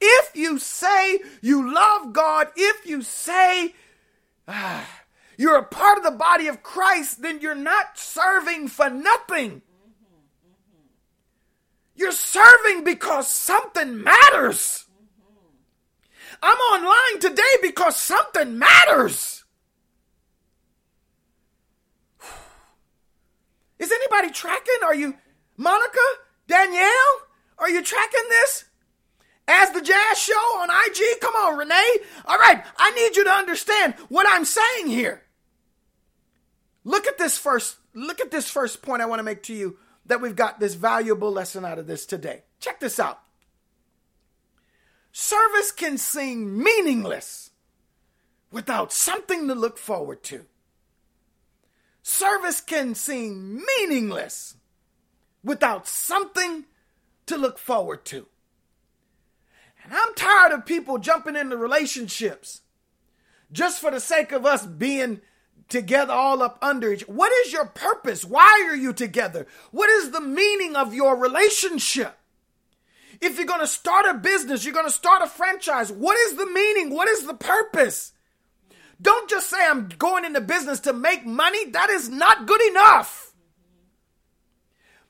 [0.00, 3.74] If you say you love God, if you say,
[4.46, 4.86] ah,
[5.38, 9.62] you're a part of the body of Christ, then you're not serving for nothing.
[11.94, 14.86] You're serving because something matters.
[16.42, 19.44] I'm online today because something matters.
[23.78, 24.82] Is anybody tracking?
[24.84, 25.14] Are you,
[25.56, 25.98] Monica,
[26.48, 27.22] Danielle?
[27.58, 28.64] Are you tracking this?
[29.46, 31.20] As the Jazz Show on IG?
[31.20, 31.98] Come on, Renee.
[32.26, 35.22] All right, I need you to understand what I'm saying here.
[36.84, 39.78] Look at this first look at this first point I want to make to you
[40.06, 42.42] that we've got this valuable lesson out of this today.
[42.60, 43.20] Check this out.
[45.12, 47.50] Service can seem meaningless
[48.50, 50.46] without something to look forward to.
[52.02, 54.56] Service can seem meaningless
[55.42, 56.64] without something
[57.26, 58.26] to look forward to.
[59.84, 62.62] And I'm tired of people jumping into relationships
[63.52, 65.20] just for the sake of us being
[65.68, 67.02] together all up under each.
[67.02, 68.24] What is your purpose?
[68.24, 69.46] Why are you together?
[69.70, 72.16] What is the meaning of your relationship?
[73.20, 76.36] If you're going to start a business, you're going to start a franchise, what is
[76.36, 76.94] the meaning?
[76.94, 78.12] What is the purpose?
[79.00, 81.70] Don't just say I'm going into business to make money.
[81.70, 83.27] That is not good enough.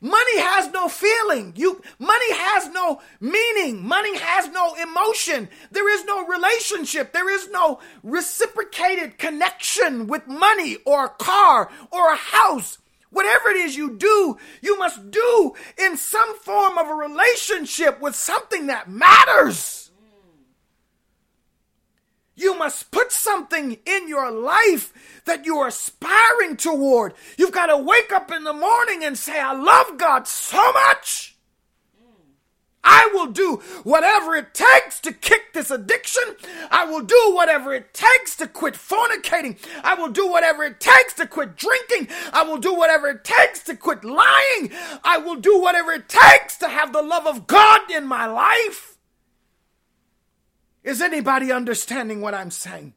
[0.01, 1.53] Money has no feeling.
[1.57, 3.85] You money has no meaning.
[3.85, 5.49] Money has no emotion.
[5.73, 7.13] There is no relationship.
[7.13, 12.79] There is no reciprocated connection with money or a car or a house.
[13.11, 18.15] Whatever it is you do, you must do in some form of a relationship with
[18.15, 19.88] something that matters.
[22.39, 27.15] You must put something in your life that you are aspiring toward.
[27.37, 31.37] You've got to wake up in the morning and say, I love God so much.
[32.85, 36.23] I will do whatever it takes to kick this addiction.
[36.71, 39.59] I will do whatever it takes to quit fornicating.
[39.83, 42.07] I will do whatever it takes to quit drinking.
[42.33, 44.71] I will do whatever it takes to quit lying.
[45.03, 48.98] I will do whatever it takes to have the love of God in my life.
[50.89, 52.95] Is anybody understanding what I'm saying?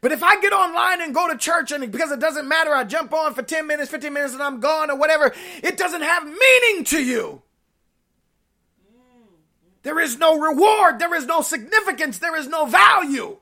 [0.00, 2.84] But if I get online and go to church and because it doesn't matter, I
[2.84, 6.24] jump on for 10 minutes, 15 minutes, and I'm gone or whatever, it doesn't have
[6.24, 7.42] meaning to you.
[9.82, 13.38] There is no reward, there is no significance, there is no value.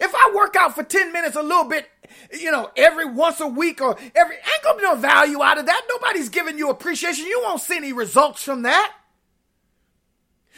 [0.00, 1.86] If I work out for 10 minutes a little bit,
[2.32, 5.66] you know, every once a week or every, ain't gonna be no value out of
[5.66, 5.82] that.
[5.90, 7.26] Nobody's giving you appreciation.
[7.26, 8.94] You won't see any results from that.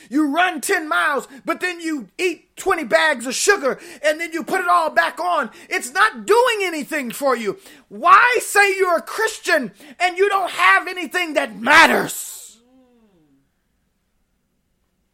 [0.09, 4.43] You run 10 miles, but then you eat 20 bags of sugar and then you
[4.43, 5.51] put it all back on.
[5.69, 7.59] It's not doing anything for you.
[7.89, 12.59] Why say you're a Christian and you don't have anything that matters?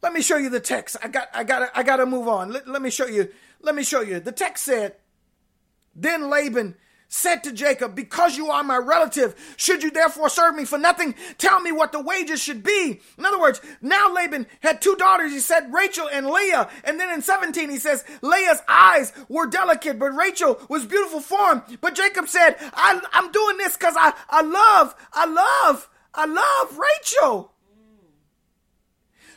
[0.01, 0.97] Let me show you the text.
[1.01, 2.51] I got I got I got to move on.
[2.51, 3.29] Let, let me show you.
[3.61, 4.19] Let me show you.
[4.19, 4.95] The text said,
[5.95, 6.75] "Then Laban
[7.13, 11.13] said to Jacob, Because you are my relative, should you therefore serve me for nothing?
[11.37, 12.99] Tell me what the wages should be.
[13.17, 15.31] In other words, now Laban had two daughters.
[15.31, 16.69] He said Rachel and Leah.
[16.83, 21.61] And then in 17, he says Leah's eyes were delicate, but Rachel was beautiful form.
[21.81, 26.79] But Jacob said, I, am doing this because I, I love, I love, I love
[26.79, 27.52] Rachel.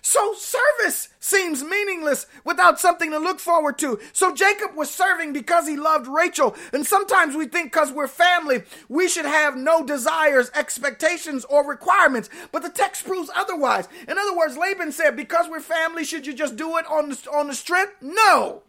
[0.06, 3.98] So service seems meaningless without something to look forward to.
[4.12, 6.54] So Jacob was serving because he loved Rachel.
[6.72, 12.30] And sometimes we think because we're family, we should have no desires, expectations, or requirements.
[12.52, 13.88] But the text proves otherwise.
[14.06, 17.28] In other words, Laban said, because we're family, should you just do it on the,
[17.32, 17.94] on the strength?
[18.00, 18.62] No.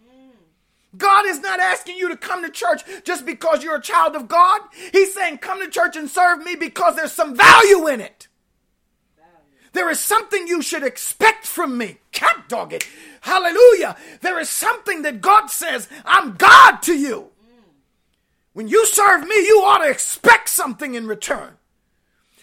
[0.97, 4.27] God is not asking you to come to church just because you're a child of
[4.27, 4.61] God.
[4.91, 8.26] He's saying, come to church and serve me because there's some value in it.
[9.73, 11.97] There is something you should expect from me.
[12.11, 12.87] Cat dog it.
[13.21, 13.95] Hallelujah.
[14.21, 17.29] There is something that God says, I'm God to you.
[18.53, 21.57] When you serve me, you ought to expect something in return.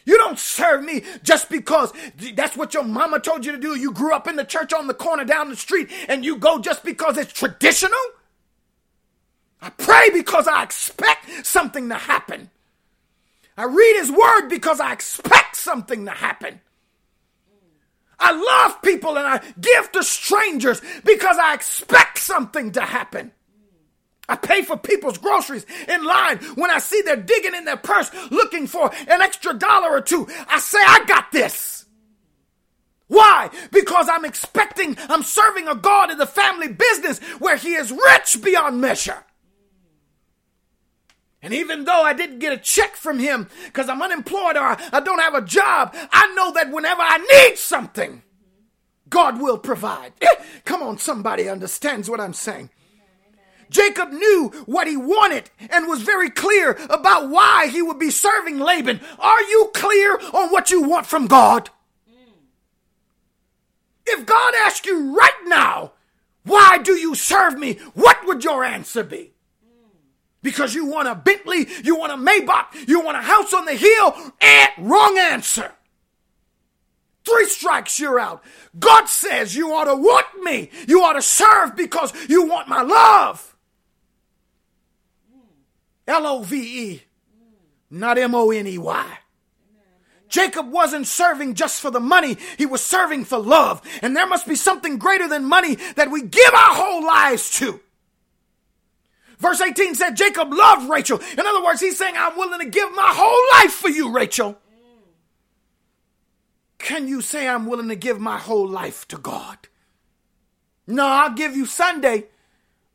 [0.06, 1.92] You don't serve me just because
[2.34, 3.76] that's what your mama told you to do.
[3.76, 6.58] You grew up in the church on the corner down the street and you go
[6.58, 7.98] just because it's traditional.
[9.62, 12.50] I pray because I expect something to happen.
[13.56, 16.60] I read his word because I expect something to happen.
[18.18, 23.32] I love people and I give to strangers because I expect something to happen.
[24.28, 28.10] I pay for people's groceries in line when I see they're digging in their purse
[28.30, 30.26] looking for an extra dollar or two.
[30.48, 31.84] I say, I got this.
[33.08, 33.50] Why?
[33.70, 38.42] Because I'm expecting, I'm serving a God in the family business where He is rich
[38.42, 39.22] beyond measure.
[41.44, 45.00] And even though I didn't get a check from him because I'm unemployed or I
[45.04, 48.22] don't have a job, I know that whenever I need something,
[49.10, 50.14] God will provide.
[50.22, 52.70] Eh, come on, somebody understands what I'm saying.
[53.68, 58.58] Jacob knew what he wanted and was very clear about why he would be serving
[58.58, 59.02] Laban.
[59.18, 61.68] Are you clear on what you want from God?
[64.06, 65.92] If God asked you right now,
[66.44, 67.74] why do you serve me?
[67.92, 69.33] What would your answer be?
[70.44, 73.74] Because you want a Bentley, you want a Maybach, you want a house on the
[73.74, 75.72] hill, and wrong answer.
[77.24, 78.44] Three strikes, you're out.
[78.78, 80.70] God says you ought to want me.
[80.86, 83.56] You ought to serve because you want my love.
[86.06, 87.02] L O V E,
[87.90, 89.18] not M O N E Y.
[90.28, 93.80] Jacob wasn't serving just for the money, he was serving for love.
[94.02, 97.80] And there must be something greater than money that we give our whole lives to.
[99.38, 101.20] Verse 18 said Jacob loved Rachel.
[101.32, 104.58] In other words, he's saying, I'm willing to give my whole life for you, Rachel.
[106.78, 109.68] Can you say I'm willing to give my whole life to God?
[110.86, 112.26] No, I'll give you Sunday,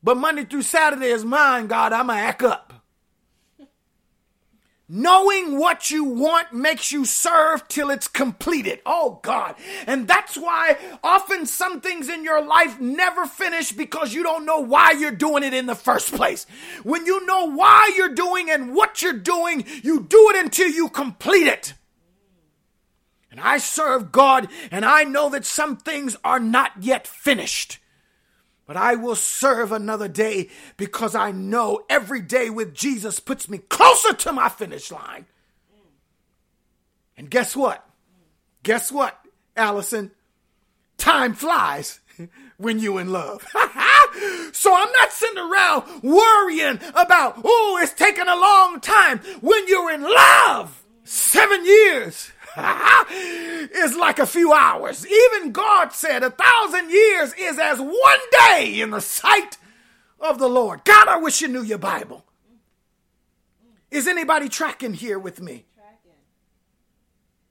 [0.04, 1.91] but Monday through Saturday is mine, God.
[1.91, 2.68] I'm going to act up.
[4.91, 8.80] Knowing what you want makes you serve till it's completed.
[8.88, 9.54] Oh God.
[9.86, 14.60] And that's why often some things in your life never finish because you don't know
[14.60, 16.48] why you're doing it in the first place.
[16.81, 20.90] When you know why you're doing and what you're doing, you do it until you
[20.90, 21.75] complete it.
[23.29, 27.79] And I serve God and I know that some things are not yet finished.
[28.69, 33.57] But I will serve another day because I know every day with Jesus puts me
[33.57, 35.25] closer to my finish line.
[37.17, 37.83] And guess what?
[38.61, 39.19] Guess what,
[39.57, 40.11] Allison?
[40.99, 41.99] Time flies
[42.57, 43.41] when you in love.
[44.51, 49.17] so I'm not sitting around worrying about, oh, it's taking a long time.
[49.41, 52.31] When you're in love, seven years
[53.12, 55.05] is like a few hours.
[55.05, 59.57] Even God said a thousand years is as one day in the sight
[60.19, 60.83] of the Lord.
[60.85, 62.25] God, I wish you knew your Bible.
[63.91, 65.65] Is anybody tracking here with me?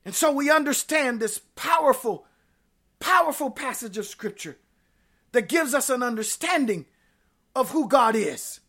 [0.04, 2.24] And so we understand this powerful,
[3.00, 4.56] powerful passage of Scripture
[5.32, 6.86] that gives us an understanding
[7.54, 8.60] of who God is.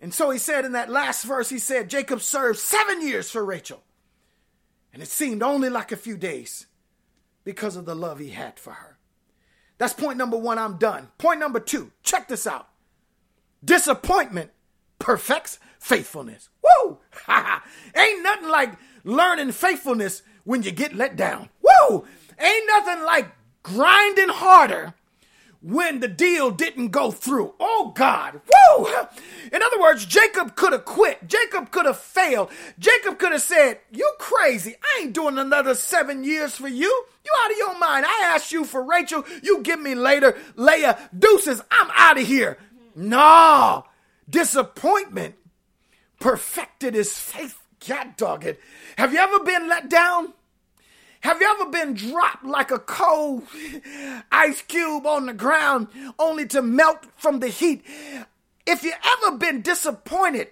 [0.00, 3.44] And so he said in that last verse, he said, Jacob served seven years for
[3.44, 3.82] Rachel.
[4.92, 6.66] And it seemed only like a few days
[7.44, 8.98] because of the love he had for her.
[9.78, 10.58] That's point number one.
[10.58, 11.08] I'm done.
[11.18, 11.92] Point number two.
[12.02, 12.68] Check this out.
[13.64, 14.50] Disappointment
[14.98, 16.48] perfects faithfulness.
[16.62, 16.98] Woo!
[17.96, 18.74] Ain't nothing like
[19.04, 21.48] learning faithfulness when you get let down.
[21.62, 22.04] Woo!
[22.38, 23.32] Ain't nothing like
[23.62, 24.94] grinding harder
[25.62, 27.54] when the deal didn't go through.
[27.60, 28.86] Oh God, woo!
[29.52, 31.26] In other words, Jacob could have quit.
[31.28, 32.50] Jacob could have failed.
[32.78, 34.74] Jacob could have said, You crazy.
[34.82, 37.04] I ain't doing another seven years for you.
[37.24, 38.04] You out of your mind.
[38.06, 39.24] I asked you for Rachel.
[39.42, 40.36] You give me later.
[40.56, 41.62] Leah, deuces.
[41.70, 42.58] I'm out of here.
[42.96, 43.84] No.
[44.28, 45.36] Disappointment
[46.18, 47.58] perfected his faith.
[47.86, 48.60] God dog it.
[48.96, 50.34] Have you ever been let down?
[51.22, 53.44] Have you ever been dropped like a cold
[54.32, 55.86] ice cube on the ground
[56.18, 57.84] only to melt from the heat?
[58.66, 60.48] If you ever been disappointed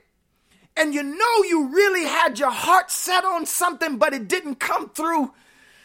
[0.77, 4.91] and you know you really had your heart set on something but it didn't come
[4.91, 5.33] through,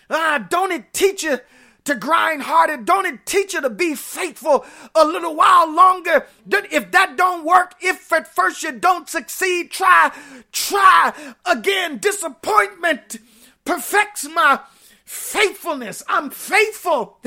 [0.08, 1.40] uh, don't it teach you
[1.86, 2.78] to grind harder?
[2.78, 6.28] Don't it teach you to be faithful a little while longer?
[6.48, 10.12] If that don't work, if at first you don't succeed, try,
[10.52, 11.98] try again.
[11.98, 13.18] Disappointment
[13.66, 14.60] perfects my
[15.06, 16.04] faithfulness.
[16.08, 17.18] I'm faithful.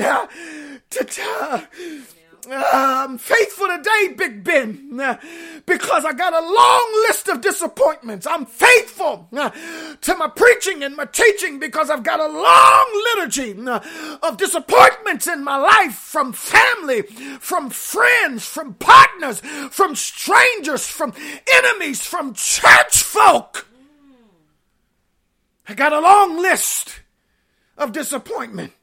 [2.49, 5.17] Uh, I'm faithful today, Big Ben, uh,
[5.65, 8.25] because I got a long list of disappointments.
[8.25, 9.51] I'm faithful uh,
[10.01, 13.55] to my preaching and my teaching because I've got a long liturgy
[14.23, 17.03] of disappointments in my life from family,
[17.39, 21.13] from friends, from partners, from strangers, from
[21.53, 23.67] enemies, from church folk.
[25.67, 27.01] I got a long list
[27.79, 28.73] of disappointment,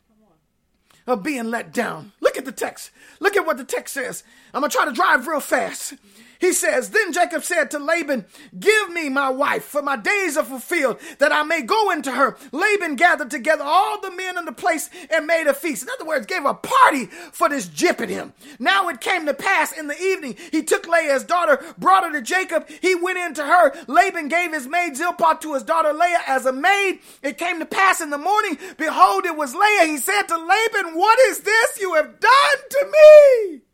[1.06, 2.12] of being let down.
[2.20, 2.90] Look at the text.
[3.20, 4.24] Look at what the text says.
[4.56, 5.92] I'm going to try to drive real fast.
[6.38, 8.24] He says, Then Jacob said to Laban,
[8.58, 12.38] Give me my wife, for my days are fulfilled, that I may go into her.
[12.52, 15.82] Laban gathered together all the men in the place and made a feast.
[15.82, 18.32] In other words, gave a party for this jipping him.
[18.58, 22.22] Now it came to pass in the evening, he took Leah's daughter, brought her to
[22.22, 22.66] Jacob.
[22.80, 23.74] He went into her.
[23.86, 27.00] Laban gave his maid Zilpah to his daughter Leah as a maid.
[27.22, 29.84] It came to pass in the morning, behold, it was Leah.
[29.84, 33.65] He said to Laban, What is this you have done to me?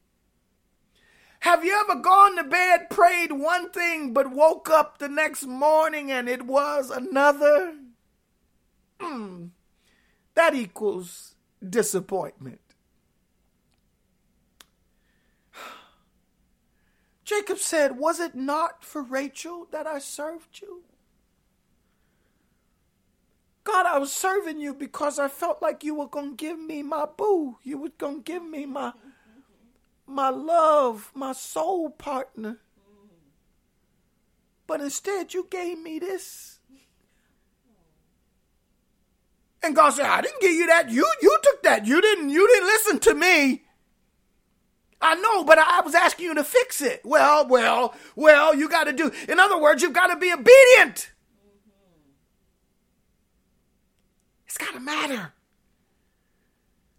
[1.42, 6.12] Have you ever gone to bed, prayed one thing, but woke up the next morning
[6.12, 7.74] and it was another?
[9.00, 9.46] Hmm.
[10.36, 11.34] That equals
[11.68, 12.60] disappointment.
[17.24, 20.84] Jacob said, Was it not for Rachel that I served you?
[23.64, 26.84] God, I was serving you because I felt like you were going to give me
[26.84, 27.58] my boo.
[27.64, 28.92] You were going to give me my
[30.12, 32.58] my love, my soul partner.
[34.66, 36.58] But instead, you gave me this.
[39.62, 40.90] And God said, I didn't give you that.
[40.90, 41.86] You you took that.
[41.86, 43.62] You didn't you didn't listen to me.
[45.00, 47.02] I know, but I was asking you to fix it.
[47.04, 49.10] Well, well, well, you got to do.
[49.28, 51.10] In other words, you've got to be obedient.
[54.46, 55.32] It's got to matter.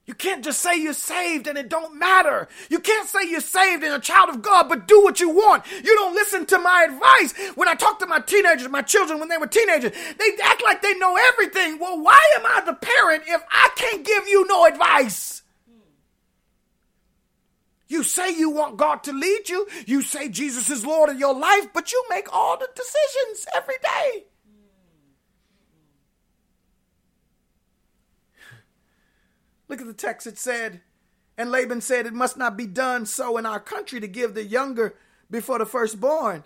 [0.05, 2.49] You can't just say you're saved and it don't matter.
[2.69, 5.63] You can't say you're saved and a child of God, but do what you want.
[5.71, 7.33] You don't listen to my advice.
[7.55, 10.81] When I talk to my teenagers, my children, when they were teenagers, they act like
[10.81, 11.79] they know everything.
[11.79, 15.41] Well, why am I the parent if I can't give you no advice?
[17.87, 19.67] You say you want God to lead you.
[19.85, 23.75] You say Jesus is Lord of your life, but you make all the decisions every
[23.81, 24.25] day.
[29.73, 30.27] Look at the text.
[30.27, 30.81] It said,
[31.35, 34.43] and Laban said, It must not be done so in our country to give the
[34.43, 34.93] younger
[35.31, 36.43] before the firstborn.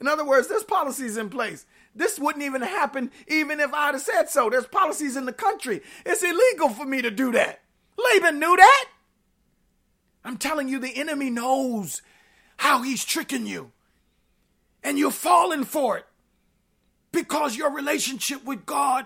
[0.00, 1.66] in other words, there's policies in place.
[1.94, 4.48] This wouldn't even happen even if I'd have said so.
[4.48, 5.82] There's policies in the country.
[6.06, 7.60] It's illegal for me to do that.
[7.98, 8.86] Laban knew that.
[10.24, 12.00] I'm telling you, the enemy knows
[12.56, 13.72] how he's tricking you.
[14.82, 16.06] And you're falling for it
[17.12, 19.04] because your relationship with God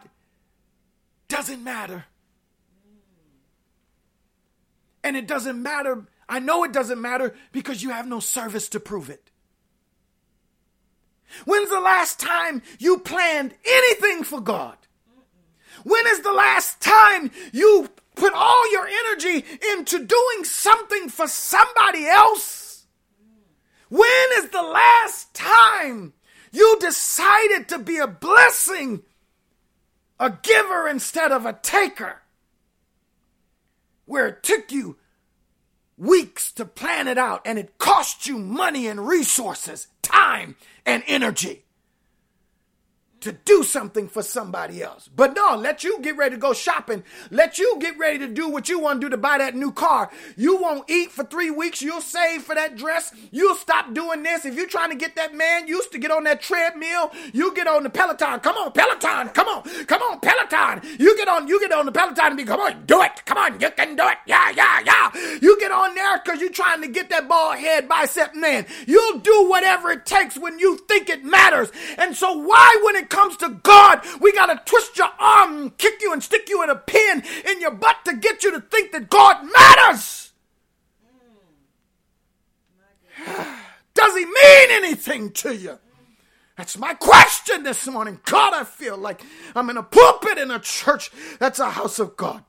[1.26, 2.04] doesn't matter.
[5.04, 6.06] And it doesn't matter.
[6.28, 9.30] I know it doesn't matter because you have no service to prove it.
[11.44, 14.78] When's the last time you planned anything for God?
[15.82, 22.06] When is the last time you put all your energy into doing something for somebody
[22.06, 22.86] else?
[23.90, 26.14] When is the last time
[26.50, 29.02] you decided to be a blessing,
[30.18, 32.22] a giver instead of a taker?
[34.06, 34.96] Where it took you
[35.96, 41.63] weeks to plan it out and it cost you money and resources, time and energy
[43.24, 45.08] to do something for somebody else.
[45.14, 47.02] But no, let you get ready to go shopping.
[47.30, 49.72] Let you get ready to do what you want to do to buy that new
[49.72, 50.10] car.
[50.36, 51.82] You won't eat for three weeks.
[51.82, 53.12] You'll save for that dress.
[53.30, 54.44] You'll stop doing this.
[54.44, 57.66] If you're trying to get that man used to get on that treadmill, you get
[57.66, 58.40] on the Peloton.
[58.40, 59.30] Come on, Peloton.
[59.30, 59.62] Come on.
[59.86, 60.82] Come on, Peloton.
[60.98, 63.24] You get on, you get on the Peloton and be, come on, do it.
[63.24, 64.18] Come on, you can do it.
[64.26, 65.38] Yeah, yeah, yeah.
[65.40, 68.66] You get on there because you're trying to get that bald head bicep man.
[68.86, 71.72] You'll do whatever it takes when you think it matters.
[71.98, 75.78] And so why when it comes to God, we got to twist your arm and
[75.78, 78.60] kick you and stick you in a pin in your butt to get you to
[78.60, 80.32] think that God matters.
[83.94, 85.78] Does he mean anything to you?
[86.56, 88.20] That's my question this morning.
[88.24, 89.22] God, I feel like
[89.54, 92.44] I'm in a pulpit in a church that's a house of God.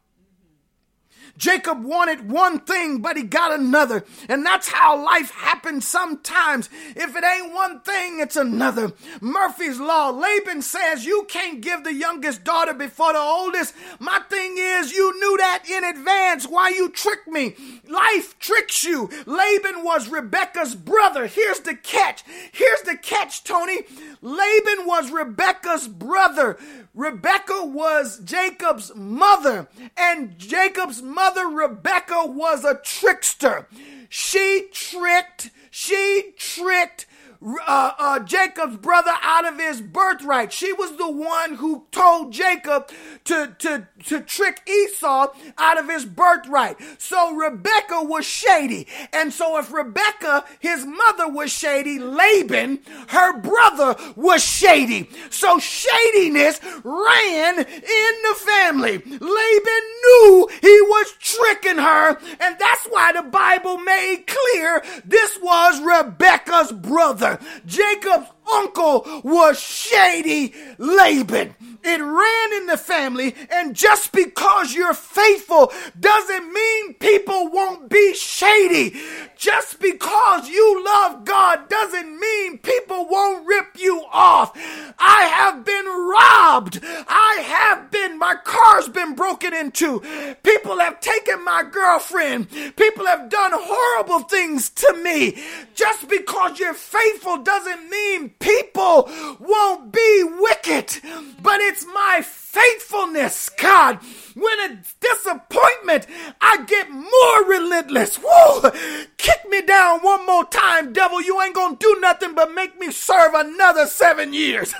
[1.38, 4.06] Jacob wanted one thing, but he got another.
[4.30, 6.70] And that's how life happens sometimes.
[6.96, 8.94] If it ain't one thing, it's another.
[9.22, 10.10] Murphy's Law.
[10.10, 13.74] Laban says you can't give the youngest daughter before the oldest.
[14.00, 16.48] My thing is, you knew that in advance.
[16.48, 17.56] Why you trick me?
[17.88, 19.10] Life tricks you.
[19.26, 21.28] Laban was Rebecca's brother.
[21.28, 22.24] Here's the catch.
[22.52, 23.82] Here's the catch, Tony.
[24.22, 26.58] Laban was Rebecca's brother.
[26.96, 29.68] Rebecca was Jacob's mother,
[29.98, 33.68] and Jacob's mother, Rebecca, was a trickster.
[34.08, 37.06] She tricked, she tricked
[37.46, 40.52] uh, uh, Jacob's brother out of his birthright.
[40.52, 42.90] She was the one who told Jacob
[43.26, 45.28] to, to, to trick Esau
[45.58, 46.78] out of his birthright.
[46.98, 48.88] So Rebecca was shady.
[49.14, 52.80] And so if Rebecca, his mother, was shady, Laban,
[53.10, 55.10] her brother, was shady.
[55.30, 58.98] So shadiness ran in the family.
[58.98, 62.18] Laban knew he was tricking her.
[62.40, 67.35] And that's why the Bible made clear this was Rebecca's brother.
[67.66, 71.56] Jacob's uncle was shady Laban.
[71.84, 78.14] It ran in the family, and just because you're faithful doesn't mean people won't be
[78.14, 78.96] shady.
[79.38, 84.52] Just because you love God doesn't mean people won't rip you off.
[84.98, 86.80] I have been robbed.
[87.08, 90.02] I have been, my car's been broken into.
[90.44, 92.50] People have taken my girlfriend.
[92.76, 95.38] People have done horrible things to me.
[95.74, 99.10] Just because you're faithful doesn't mean people
[99.40, 101.02] won't be wicked.
[101.42, 102.22] But it's my
[102.56, 104.00] faithfulness, God.
[104.34, 106.08] When it's disappointment,
[106.42, 108.18] I get more relentless.
[108.20, 108.72] Woo!
[109.18, 111.22] Kick me down one more time, devil.
[111.22, 114.74] You ain't gonna do nothing but make me serve another seven years.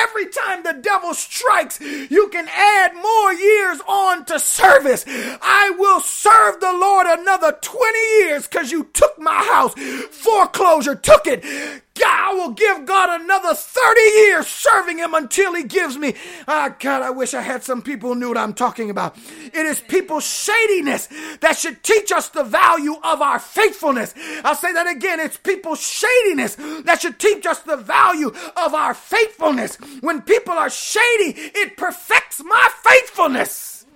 [0.00, 5.04] Every time the devil strikes, you can add more years on to service.
[5.06, 9.74] I will serve the Lord another 20 years because you took my house.
[10.10, 11.83] Foreclosure took it.
[11.96, 16.14] God, I will give God another 30 years serving Him until He gives me.
[16.48, 19.16] Ah, God, I wish I had some people who knew what I'm talking about.
[19.16, 21.08] It is people's shadiness
[21.40, 24.12] that should teach us the value of our faithfulness.
[24.42, 25.20] I'll say that again.
[25.20, 29.76] It's people's shadiness that should teach us the value of our faithfulness.
[30.00, 33.86] When people are shady, it perfects my faithfulness.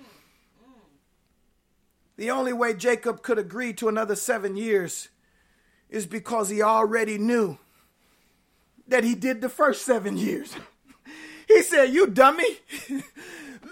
[2.15, 5.09] The only way Jacob could agree to another seven years
[5.89, 7.57] is because he already knew
[8.89, 10.55] that he did the first seven years.
[11.47, 12.59] He said, You dummy.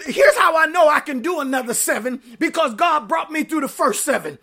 [0.06, 3.68] Here's how I know I can do another seven because God brought me through the
[3.68, 4.38] first seven.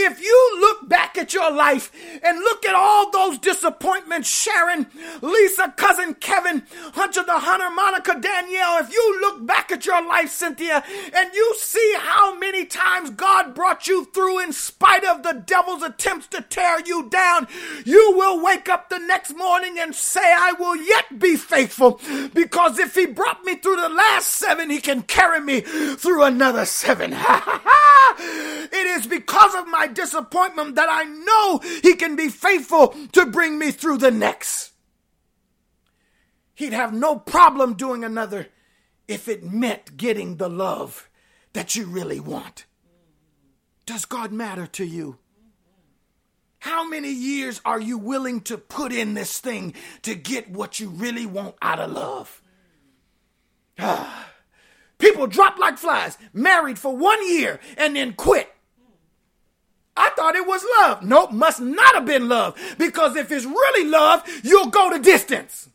[0.00, 1.90] If you look back at your life
[2.22, 4.86] and look at all those disappointments, Sharon,
[5.20, 6.62] Lisa, cousin Kevin,
[6.94, 10.84] Hunter the Hunter, Monica, Danielle, if you look back at your life, Cynthia,
[11.14, 15.82] and you see how many times God brought you through in spite of the devil's
[15.82, 17.48] attempts to tear you down,
[17.84, 22.00] you will wake up the next morning and say, I will yet be faithful
[22.32, 26.64] because if he brought me through the last seven, he can carry me through another
[26.64, 27.16] seven.
[28.88, 33.70] is because of my disappointment that I know he can be faithful to bring me
[33.70, 34.72] through the next.
[36.54, 38.48] He'd have no problem doing another
[39.06, 41.08] if it meant getting the love
[41.52, 42.66] that you really want.
[43.86, 45.18] Does God matter to you?
[46.58, 50.88] How many years are you willing to put in this thing to get what you
[50.88, 52.42] really want out of love?
[53.78, 54.30] Ah.
[54.98, 58.52] People drop like flies, married for one year and then quit.
[59.98, 61.02] I thought it was love.
[61.02, 62.56] Nope, must not have been love.
[62.78, 65.68] Because if it's really love, you'll go the distance.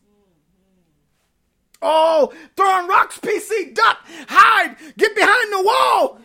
[1.81, 3.97] Oh, throwing rocks, PC, duck,
[4.29, 6.19] hide, get behind the wall.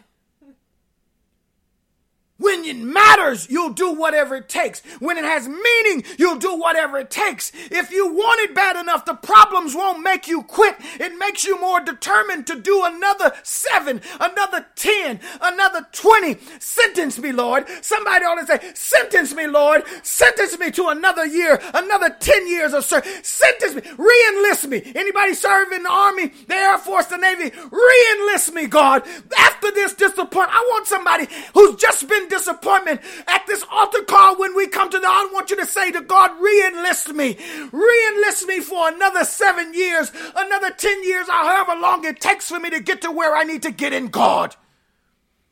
[2.38, 4.80] When it matters, you'll do whatever it takes.
[5.00, 7.50] When it has meaning, you'll do whatever it takes.
[7.54, 10.76] If you want it bad enough, the problems won't make you quit.
[11.00, 16.38] It makes you more determined to do another seven, another 10, another 20.
[16.60, 17.66] Sentence me, Lord.
[17.82, 19.82] Somebody ought to say, sentence me, Lord.
[20.04, 23.26] Sentence me to another year, another 10 years of service.
[23.26, 23.82] Sentence me.
[23.98, 24.92] Re-enlist me.
[24.94, 27.50] Anybody serve in the army, the Air Force, the Navy?
[27.68, 29.02] Re-enlist me, God.
[29.36, 34.54] After this disappointment, I want somebody who's just been disappointment at this altar call when
[34.54, 37.36] we come to the I want you to say to God, re-enlist me.
[37.72, 42.70] Re-enlist me for another seven years, another 10 years, however long it takes for me
[42.70, 44.56] to get to where I need to get in God.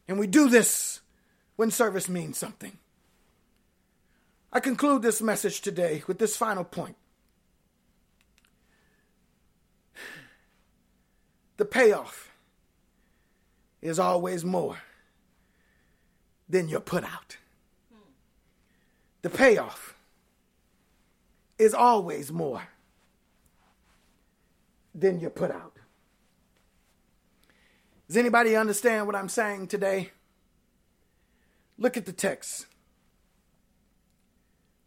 [0.09, 1.01] And we do this
[1.57, 2.79] when service means something.
[4.53, 6.97] I conclude this message today with this final point.
[11.57, 12.31] The payoff
[13.81, 14.79] is always more
[16.49, 17.37] than your put out.
[19.23, 19.97] The payoff
[21.59, 22.63] is always more
[24.95, 25.73] than your put out.
[28.07, 30.11] Does anybody understand what I'm saying today?
[31.79, 32.67] Look at the text.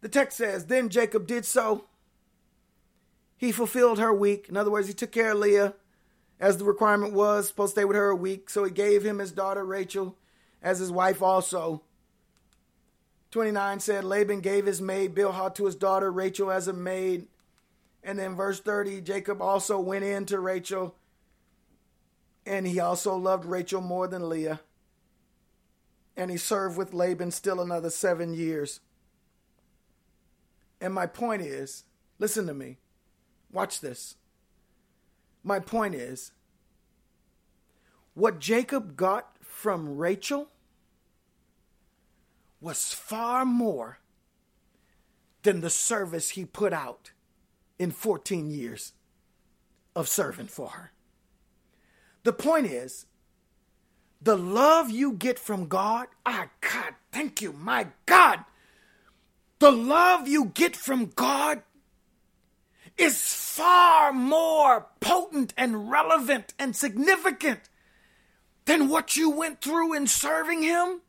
[0.00, 1.84] The text says, Then Jacob did so.
[3.36, 4.48] He fulfilled her week.
[4.48, 5.74] In other words, he took care of Leah
[6.40, 8.48] as the requirement was, supposed to stay with her a week.
[8.48, 10.16] So he gave him his daughter Rachel
[10.62, 11.82] as his wife also.
[13.30, 17.28] 29 said Laban gave his maid Bilhah to his daughter Rachel as a maid.
[18.02, 20.94] And then verse 30, Jacob also went in to Rachel,
[22.46, 24.60] and he also loved Rachel more than Leah.
[26.16, 28.80] And he served with Laban still another seven years.
[30.80, 31.84] And my point is
[32.18, 32.78] listen to me,
[33.52, 34.16] watch this.
[35.44, 36.32] My point is
[38.14, 39.29] what Jacob got
[39.60, 40.48] from Rachel
[42.62, 43.98] was far more
[45.42, 47.10] than the service he put out
[47.78, 48.94] in 14 years
[49.94, 50.92] of serving for her.
[52.22, 53.04] The point is,
[54.22, 58.46] the love you get from God, ah, God, thank you, my God.
[59.58, 61.60] The love you get from God
[62.96, 67.69] is far more potent and relevant and significant
[68.70, 71.00] than what you went through in serving him?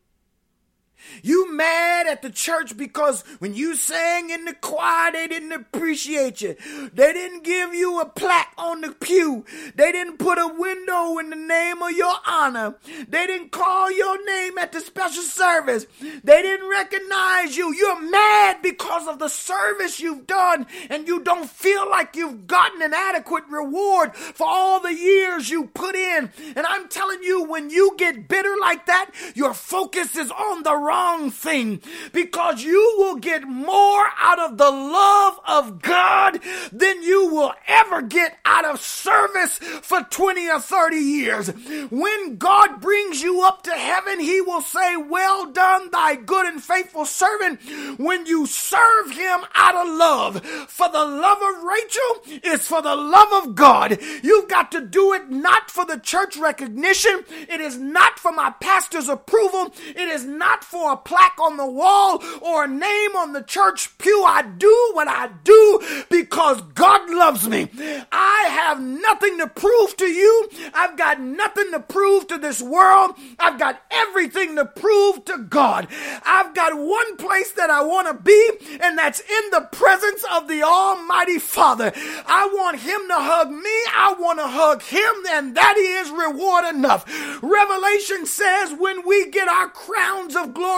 [1.24, 6.42] You mad at the church because when you sang in the choir, they didn't appreciate
[6.42, 6.56] you.
[6.94, 9.46] They didn't give you a plaque on the pew.
[9.76, 12.76] They didn't put a window in the name of your honor.
[13.08, 15.86] They didn't call your name at the special service.
[16.00, 17.74] They didn't recognize you.
[17.74, 22.82] You're mad because of the service you've done and you don't feel like you've gotten
[22.82, 26.32] an adequate reward for all the years you put in.
[26.56, 30.76] And I'm telling you, when you get bitter like that, your focus is on the
[30.92, 31.82] wrong thing
[32.12, 36.40] because you will get more out of the love of God
[36.72, 41.48] than you will ever get out of service for 20 or 30 years.
[41.90, 46.62] When God brings you up to heaven, He will say, Well done, thy good and
[46.62, 47.62] faithful servant.
[47.98, 52.96] When you serve Him out of love, for the love of Rachel is for the
[52.96, 53.98] love of God.
[54.24, 58.50] You've got to do it not for the church recognition, it is not for my
[58.60, 63.16] pastor's approval, it is not for or a plaque on the wall or a name
[63.16, 64.24] on the church pew.
[64.24, 67.70] I do what I do because God loves me.
[68.12, 70.50] I have nothing to prove to you.
[70.74, 73.12] I've got nothing to prove to this world.
[73.40, 75.88] I've got everything to prove to God.
[76.26, 80.48] I've got one place that I want to be, and that's in the presence of
[80.48, 81.92] the Almighty Father.
[82.26, 83.78] I want Him to hug me.
[83.94, 87.06] I want to hug Him, and that is reward enough.
[87.42, 90.71] Revelation says when we get our crowns of glory,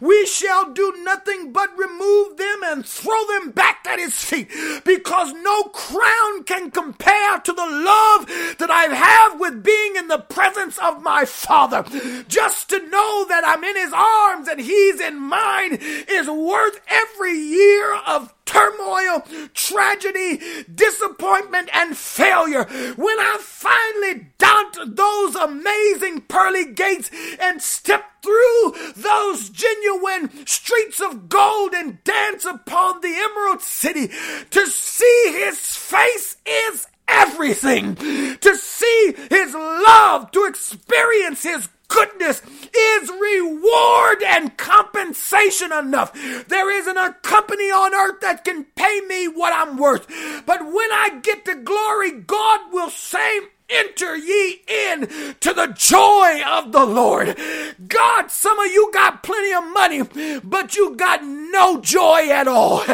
[0.00, 4.48] we shall do nothing but remove them and throw them back at His feet
[4.84, 8.26] because no crown can compare to the love
[8.58, 11.84] that I have with being in the presence of my Father.
[12.28, 17.38] Just to know that I'm in His arms and He's in mine is worth every
[17.38, 20.40] year of turmoil, tragedy,
[20.74, 22.64] disappointment, and failure.
[22.96, 31.28] When I finally doubt those amazing pearly gates and step through those genuine streets of
[31.28, 34.08] gold and dance upon the emerald city,
[34.50, 37.96] to see his face is everything.
[37.96, 42.42] To see his love, to experience his goodness
[42.76, 46.12] is reward and compensation enough.
[46.48, 50.06] There isn't a company on earth that can pay me what I'm worth.
[50.46, 55.00] But when I get to glory, God will say, enter ye in
[55.40, 57.38] to the joy of the Lord.
[57.86, 62.84] God, some of you got plenty of money, but you got no joy at all.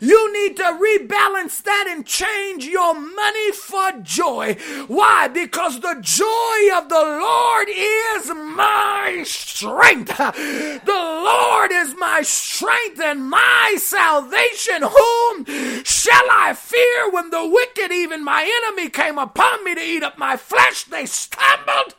[0.00, 4.56] You need to rebalance that and change your money for joy.
[4.86, 5.28] Why?
[5.28, 10.16] Because the joy of the Lord is my strength.
[10.16, 14.82] The Lord is my strength and my salvation.
[14.82, 15.44] Whom
[15.84, 20.18] shall I fear when the wicked, even my enemy, came upon me to eat up
[20.18, 21.94] my flesh, they stumbled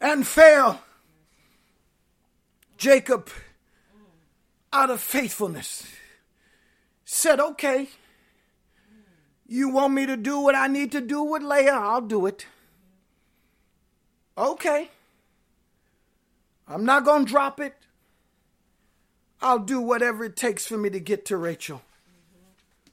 [0.00, 0.82] and fell.
[2.76, 3.30] Jacob,
[4.74, 5.86] out of faithfulness,
[7.04, 7.88] said, Okay,
[9.46, 11.72] you want me to do what I need to do with Leah?
[11.72, 12.46] I'll do it.
[14.36, 14.90] Okay.
[16.66, 17.74] I'm not going to drop it.
[19.40, 21.82] I'll do whatever it takes for me to get to Rachel.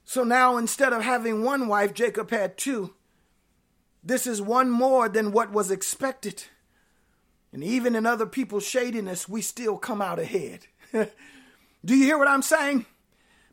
[0.04, 2.94] So now instead of having one wife, Jacob had two.
[4.04, 6.44] This is one more than what was expected.
[7.54, 10.68] And even in other people's shadiness, we still come out ahead.
[11.84, 12.86] Do you hear what I'm saying?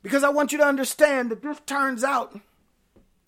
[0.02, 2.38] Because I want you to understand that this turns out,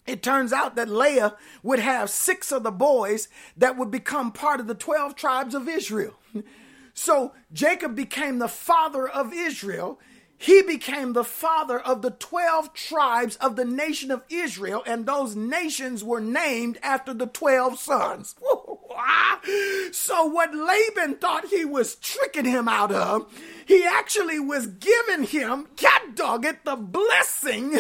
[0.07, 4.61] it turns out that Leah would have six of the boys that would become part
[4.61, 6.15] of the 12 tribes of Israel.
[6.93, 10.01] So Jacob became the father of Israel
[10.43, 15.37] he became the father of the 12 tribes of the nation of Israel, and those
[15.37, 18.35] nations were named after the 12 sons.
[19.93, 23.33] So, what Laban thought he was tricking him out of,
[23.71, 27.73] he actually was giving him, cat dog it, the blessing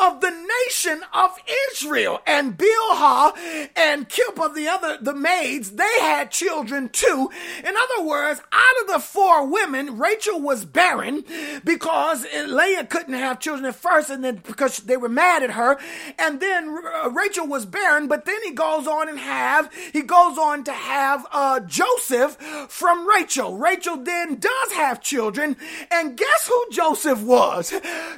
[0.00, 1.30] of the nation of
[1.72, 2.20] Israel.
[2.24, 7.30] And Bilhah and Zilpah, the other, the maids, they had children too.
[7.64, 11.24] In other words, out of the four women, Rachel was barren
[11.64, 15.80] because Leah couldn't have children at first, and then because they were mad at her.
[16.16, 20.38] And then uh, Rachel was barren, but then he goes on and have, he goes
[20.38, 22.36] on to have uh, Joseph
[22.68, 23.56] from Rachel.
[23.56, 25.56] Rachel then does have children.
[25.90, 27.70] And guess who Joseph was?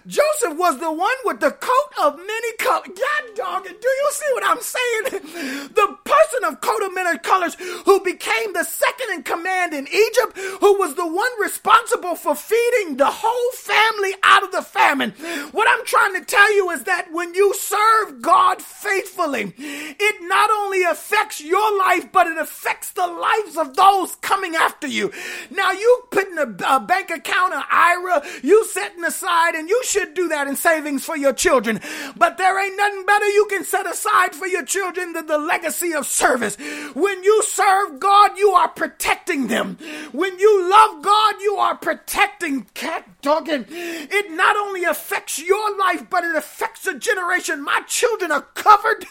[0.07, 2.88] Joseph was the one with the coat of many colors.
[2.88, 3.80] God dog it.
[3.80, 5.68] Do you see what I'm saying?
[5.74, 10.36] The person of coat of many colors who became the second in command in Egypt,
[10.61, 15.12] who was the one responsible for feeding the whole family out of the famine.
[15.53, 20.51] What I'm trying to tell you is that when you serve God faithfully, it not
[20.51, 25.12] only affects your life, but it affects the lives of those coming after you.
[25.51, 30.14] Now, you putting a, a bank account, an IRA, you setting aside, and you should
[30.14, 31.81] do that in savings for your children.
[32.16, 35.93] But there ain't nothing better you can set aside for your children than the legacy
[35.95, 36.57] of service.
[36.95, 39.78] When you serve God, you are protecting them.
[40.12, 43.66] When you love God, you are protecting cat dogging.
[43.68, 47.62] It not only affects your life, but it affects a generation.
[47.62, 49.05] My children are covered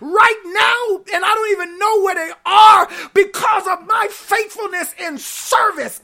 [0.00, 5.18] right now, and I don't even know where they are because of my faithfulness in
[5.18, 6.00] service.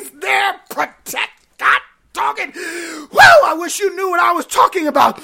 [0.00, 1.30] Their protect.
[1.58, 1.80] God
[2.12, 2.52] dogging.
[3.12, 5.20] Well, I wish you knew what I was talking about.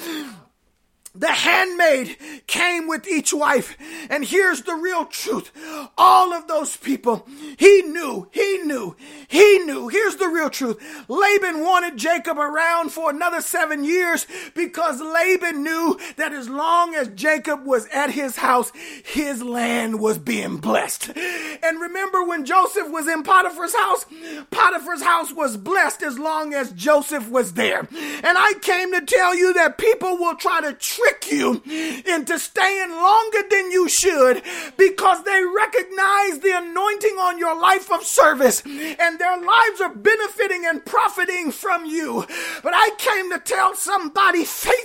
[1.14, 3.76] The handmaid came with each wife.
[4.10, 5.52] And here's the real truth.
[5.96, 8.96] All of those people, he knew, he knew,
[9.28, 9.88] he knew.
[9.88, 10.82] Here's the real truth.
[11.08, 17.08] Laban wanted Jacob around for another seven years because Laban knew that as long as
[17.08, 18.72] Jacob was at his house,
[19.04, 21.10] his land was being blessed.
[21.16, 24.04] And remember when Joseph was in Potiphar's house?
[24.50, 27.80] Potiphar's house was blessed as long as Joseph was there.
[27.80, 30.74] And I came to tell you that people will try to
[31.04, 31.62] trick you
[32.06, 34.42] into staying longer than you should
[34.76, 40.64] because they recognize the anointing on your life of service and their lives are benefiting
[40.66, 42.26] and profiting from you.
[42.62, 44.44] But I came to tell somebody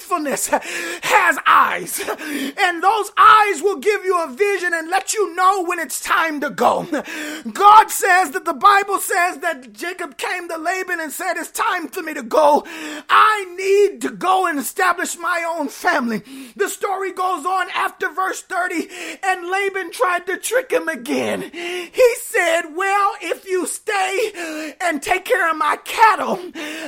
[0.09, 2.01] faithfulness has eyes,
[2.57, 6.41] and those eyes will give you a vision and let you know when it's time
[6.41, 6.83] to go.
[7.53, 11.87] God says that the Bible says that Jacob came to Laban and said, It's time
[11.87, 12.63] for me to go.
[13.09, 16.23] I need to go and establish my own family family.
[16.55, 18.87] The story goes on after verse 30,
[19.23, 21.41] and Laban tried to trick him again.
[21.51, 26.39] He said, Well, if you stay and take care of my cattle,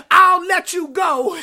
[0.10, 1.40] I'll let you go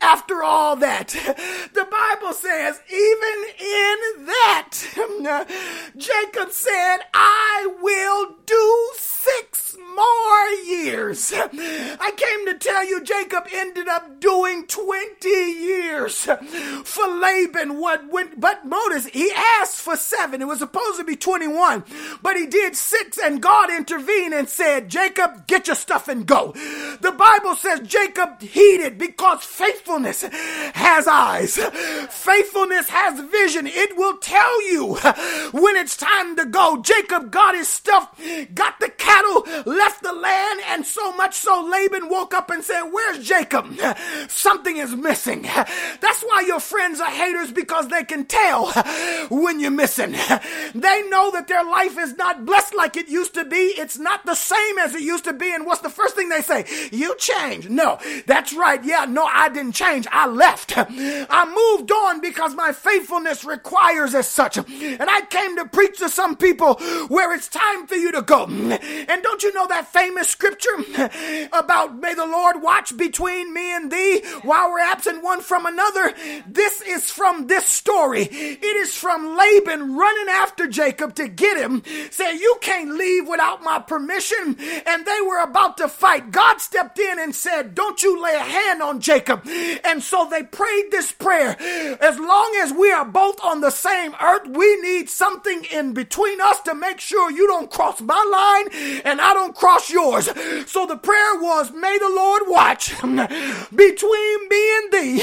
[0.00, 1.09] after all that.
[1.12, 5.46] The Bible says, even in that,
[5.96, 11.32] Jacob said, I will do six more years.
[11.34, 16.28] I came to tell you Jacob ended up doing 20 years
[16.84, 17.80] for Laban.
[17.80, 20.42] What went, but notice he asked for seven.
[20.42, 21.84] It was supposed to be 21,
[22.22, 26.52] but he did six and God intervened and said, Jacob, get your stuff and go.
[27.00, 31.56] The Bible says Jacob heeded because faithfulness has eyes.
[32.10, 33.66] Faithfulness has vision.
[33.66, 34.94] It will tell you
[35.52, 36.82] when it's time to go.
[36.82, 38.18] Jacob got his stuff,
[38.54, 39.44] got the cattle,
[39.80, 43.64] left the land, and so much so Laban woke up and said, Where's Jacob?
[44.28, 45.42] Something is missing.
[45.42, 48.70] That's why your friends are haters because they can tell
[49.30, 50.12] when you're missing.
[50.74, 53.56] They know that their life is not blessed like it used to be.
[53.82, 55.52] It's not the same as it used to be.
[55.54, 56.66] And what's the first thing they say?
[56.92, 57.70] You changed.
[57.70, 58.82] No, that's right.
[58.84, 60.06] Yeah, no, I didn't change.
[60.10, 60.74] I left.
[60.76, 61.42] I
[61.78, 64.58] moved on because my faithfulness requires as such.
[64.58, 66.74] And I came to preach to some people
[67.08, 68.44] where it's time for you to go.
[68.44, 70.68] And don't you know that famous scripture
[71.52, 76.14] about may the Lord watch between me and thee while we're absent one from another?
[76.46, 78.28] This is from this story.
[78.30, 83.62] It is from Laban running after Jacob to get him, say, You can't leave without
[83.62, 84.56] my permission.
[84.86, 86.30] And they were about to fight.
[86.30, 89.46] God stepped in and said, Don't you lay a hand on Jacob.
[89.84, 91.56] And so they prayed this prayer.
[92.00, 96.40] As long as we are both on the same earth, we need something in between
[96.40, 100.26] us to make sure you don't cross my line and I don't cross yours.
[100.66, 102.90] So the prayer was, May the Lord watch
[103.74, 105.20] between me and thee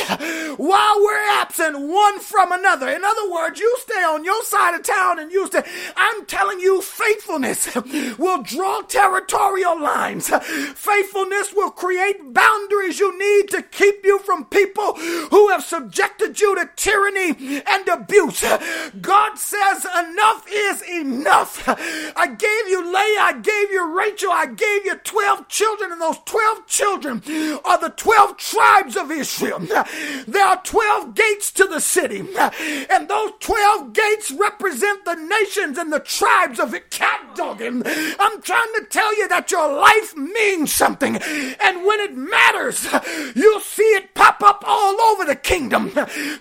[0.57, 2.89] while we're absent one from another.
[2.89, 5.63] In other words, you stay on your side of town and you stay.
[5.95, 7.73] I'm telling you, faithfulness
[8.17, 10.29] will draw territorial lines.
[10.29, 16.55] Faithfulness will create boundaries you need to keep you from people who have subjected you
[16.55, 18.43] to tyranny and abuse.
[19.01, 21.63] God says, Enough is enough.
[22.15, 26.17] I gave you Leah, I gave you Rachel, I gave you 12 children, and those
[26.25, 27.21] 12 children
[27.65, 29.61] are the 12 tribes of Israel.
[30.27, 32.19] There are 12 gates to the city,
[32.89, 36.89] and those 12 gates represent the nations and the tribes of it.
[36.89, 37.83] Cat dogging.
[37.85, 42.87] I'm trying to tell you that your life means something, and when it matters,
[43.35, 45.91] you'll see it pop up all over the kingdom.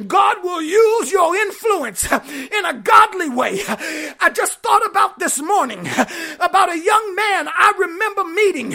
[0.07, 3.61] God will use your influence in a godly way.
[3.68, 5.87] I just thought about this morning
[6.41, 7.49] about a young man
[7.79, 8.75] remember meeting,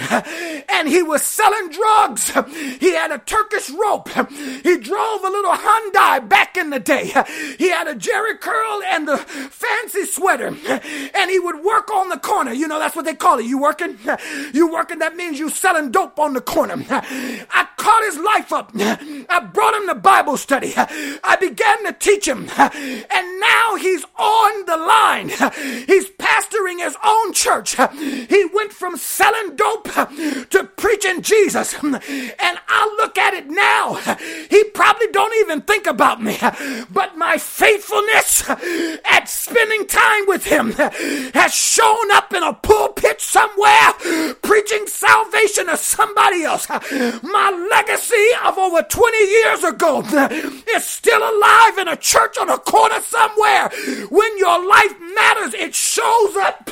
[0.70, 2.32] and he was selling drugs.
[2.80, 4.10] He had a Turkish rope.
[4.10, 7.12] He drove a little Hyundai back in the day.
[7.58, 12.18] He had a Jheri curl and the fancy sweater, and he would work on the
[12.18, 12.52] corner.
[12.54, 13.46] You know, that's what they call it.
[13.46, 13.98] You working?
[14.54, 15.00] You working?
[15.00, 16.84] That means you selling dope on the corner.
[16.90, 18.72] I caught his life up.
[18.76, 20.74] I brought him to Bible study.
[20.76, 25.30] I began to teach him, and now he's on the line.
[25.88, 27.76] He's pastoring his own church.
[27.98, 29.84] He went from selling dope
[30.50, 31.76] to preaching Jesus.
[31.84, 33.94] And I look at it now.
[34.50, 36.36] He probably don't even think about me.
[36.90, 43.94] But my faithfulness at spending time with him has shown up in a pulpit somewhere
[44.42, 46.68] preaching salvation to somebody else.
[46.68, 50.02] My legacy of over 20 years ago
[50.76, 53.70] is still alive in a church on a corner somewhere.
[54.10, 56.68] When your life matters, it shows up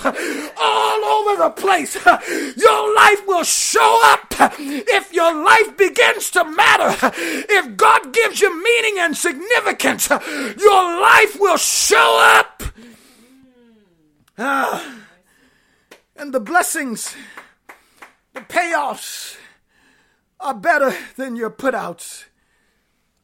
[0.60, 1.99] all over the place.
[2.06, 7.12] Your life will show up if your life begins to matter.
[7.16, 12.64] If God gives you meaning and significance, your life will show up.
[14.38, 14.96] Ah,
[16.16, 17.16] and the blessings,
[18.34, 19.38] the payoffs
[20.40, 22.26] are better than your putouts.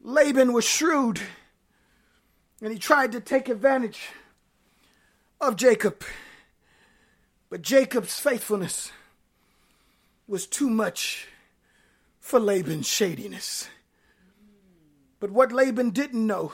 [0.01, 1.21] Laban was shrewd
[2.61, 4.09] and he tried to take advantage
[5.41, 6.03] of Jacob.
[7.49, 8.91] But Jacob's faithfulness
[10.27, 11.27] was too much
[12.19, 13.69] for Laban's shadiness.
[15.19, 16.53] But what Laban didn't know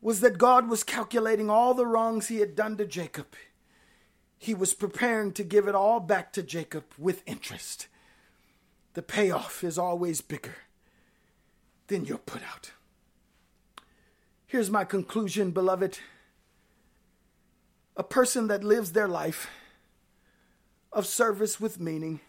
[0.00, 3.26] was that God was calculating all the wrongs he had done to Jacob.
[4.38, 7.86] He was preparing to give it all back to Jacob with interest.
[8.94, 10.56] The payoff is always bigger
[11.86, 12.72] than your put out.
[14.46, 15.98] Here's my conclusion, beloved.
[17.96, 19.48] A person that lives their life
[20.92, 22.20] of service with meaning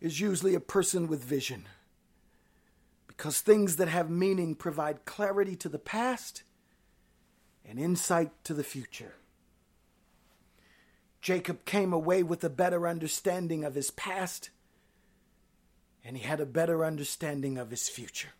[0.00, 1.66] is usually a person with vision.
[3.06, 6.42] Because things that have meaning provide clarity to the past
[7.64, 9.14] and insight to the future.
[11.20, 14.50] Jacob came away with a better understanding of his past,
[16.04, 18.30] and he had a better understanding of his future.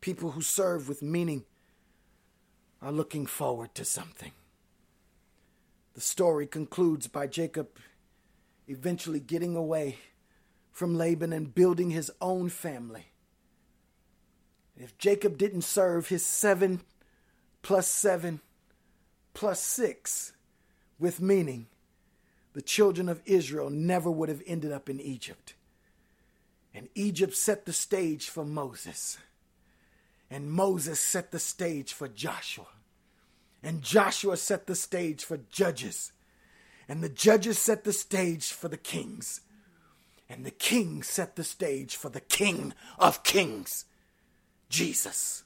[0.00, 1.44] People who serve with meaning
[2.82, 4.32] are looking forward to something.
[5.94, 7.68] The story concludes by Jacob
[8.68, 9.98] eventually getting away
[10.70, 13.06] from Laban and building his own family.
[14.76, 16.80] If Jacob didn't serve his seven
[17.60, 18.40] plus seven
[19.34, 20.32] plus six
[20.98, 21.66] with meaning,
[22.52, 25.54] the children of Israel never would have ended up in Egypt.
[26.74, 29.18] And Egypt set the stage for Moses.
[30.30, 32.66] And Moses set the stage for Joshua.
[33.62, 36.12] And Joshua set the stage for judges.
[36.88, 39.42] And the judges set the stage for the kings.
[40.28, 43.84] And the king set the stage for the king of kings,
[44.68, 45.44] Jesus.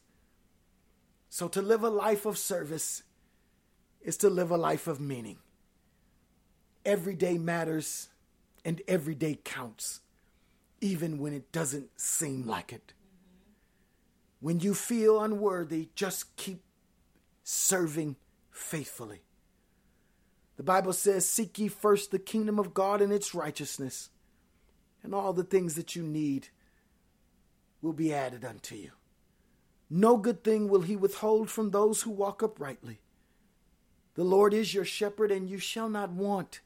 [1.31, 3.03] So to live a life of service
[4.03, 5.39] is to live a life of meaning.
[6.85, 8.09] Every day matters
[8.65, 10.01] and every day counts,
[10.81, 12.94] even when it doesn't seem like it.
[14.45, 16.65] When you feel unworthy, just keep
[17.45, 18.17] serving
[18.51, 19.23] faithfully.
[20.59, 24.11] The Bible says, Seek ye first the kingdom of God and its righteousness,
[25.03, 26.49] and all the things that you need
[27.81, 28.91] will be added unto you.
[29.89, 33.01] No good thing will he withhold from those who walk uprightly.
[34.15, 36.61] The Lord is your shepherd, and you shall not want.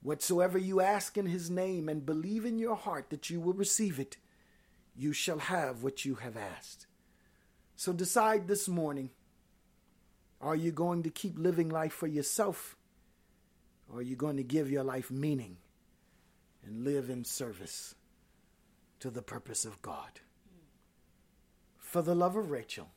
[0.00, 4.00] Whatsoever you ask in his name, and believe in your heart that you will receive
[4.00, 4.16] it,
[4.98, 6.86] you shall have what you have asked.
[7.76, 9.10] So decide this morning
[10.40, 12.76] are you going to keep living life for yourself?
[13.88, 15.56] Or are you going to give your life meaning
[16.64, 17.94] and live in service
[19.00, 20.20] to the purpose of God?
[21.76, 22.90] For the love of Rachel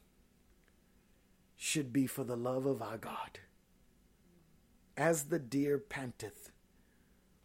[1.55, 3.39] should be for the love of our God.
[4.97, 6.51] As the deer panteth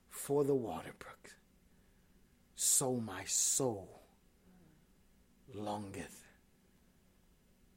[0.09, 1.37] for the water brook,
[2.55, 4.06] so my soul
[5.55, 6.23] longeth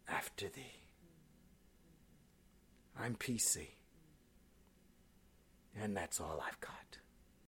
[0.08, 0.82] after thee.
[3.00, 3.68] I'm PC.
[5.82, 6.98] And that's all I've got.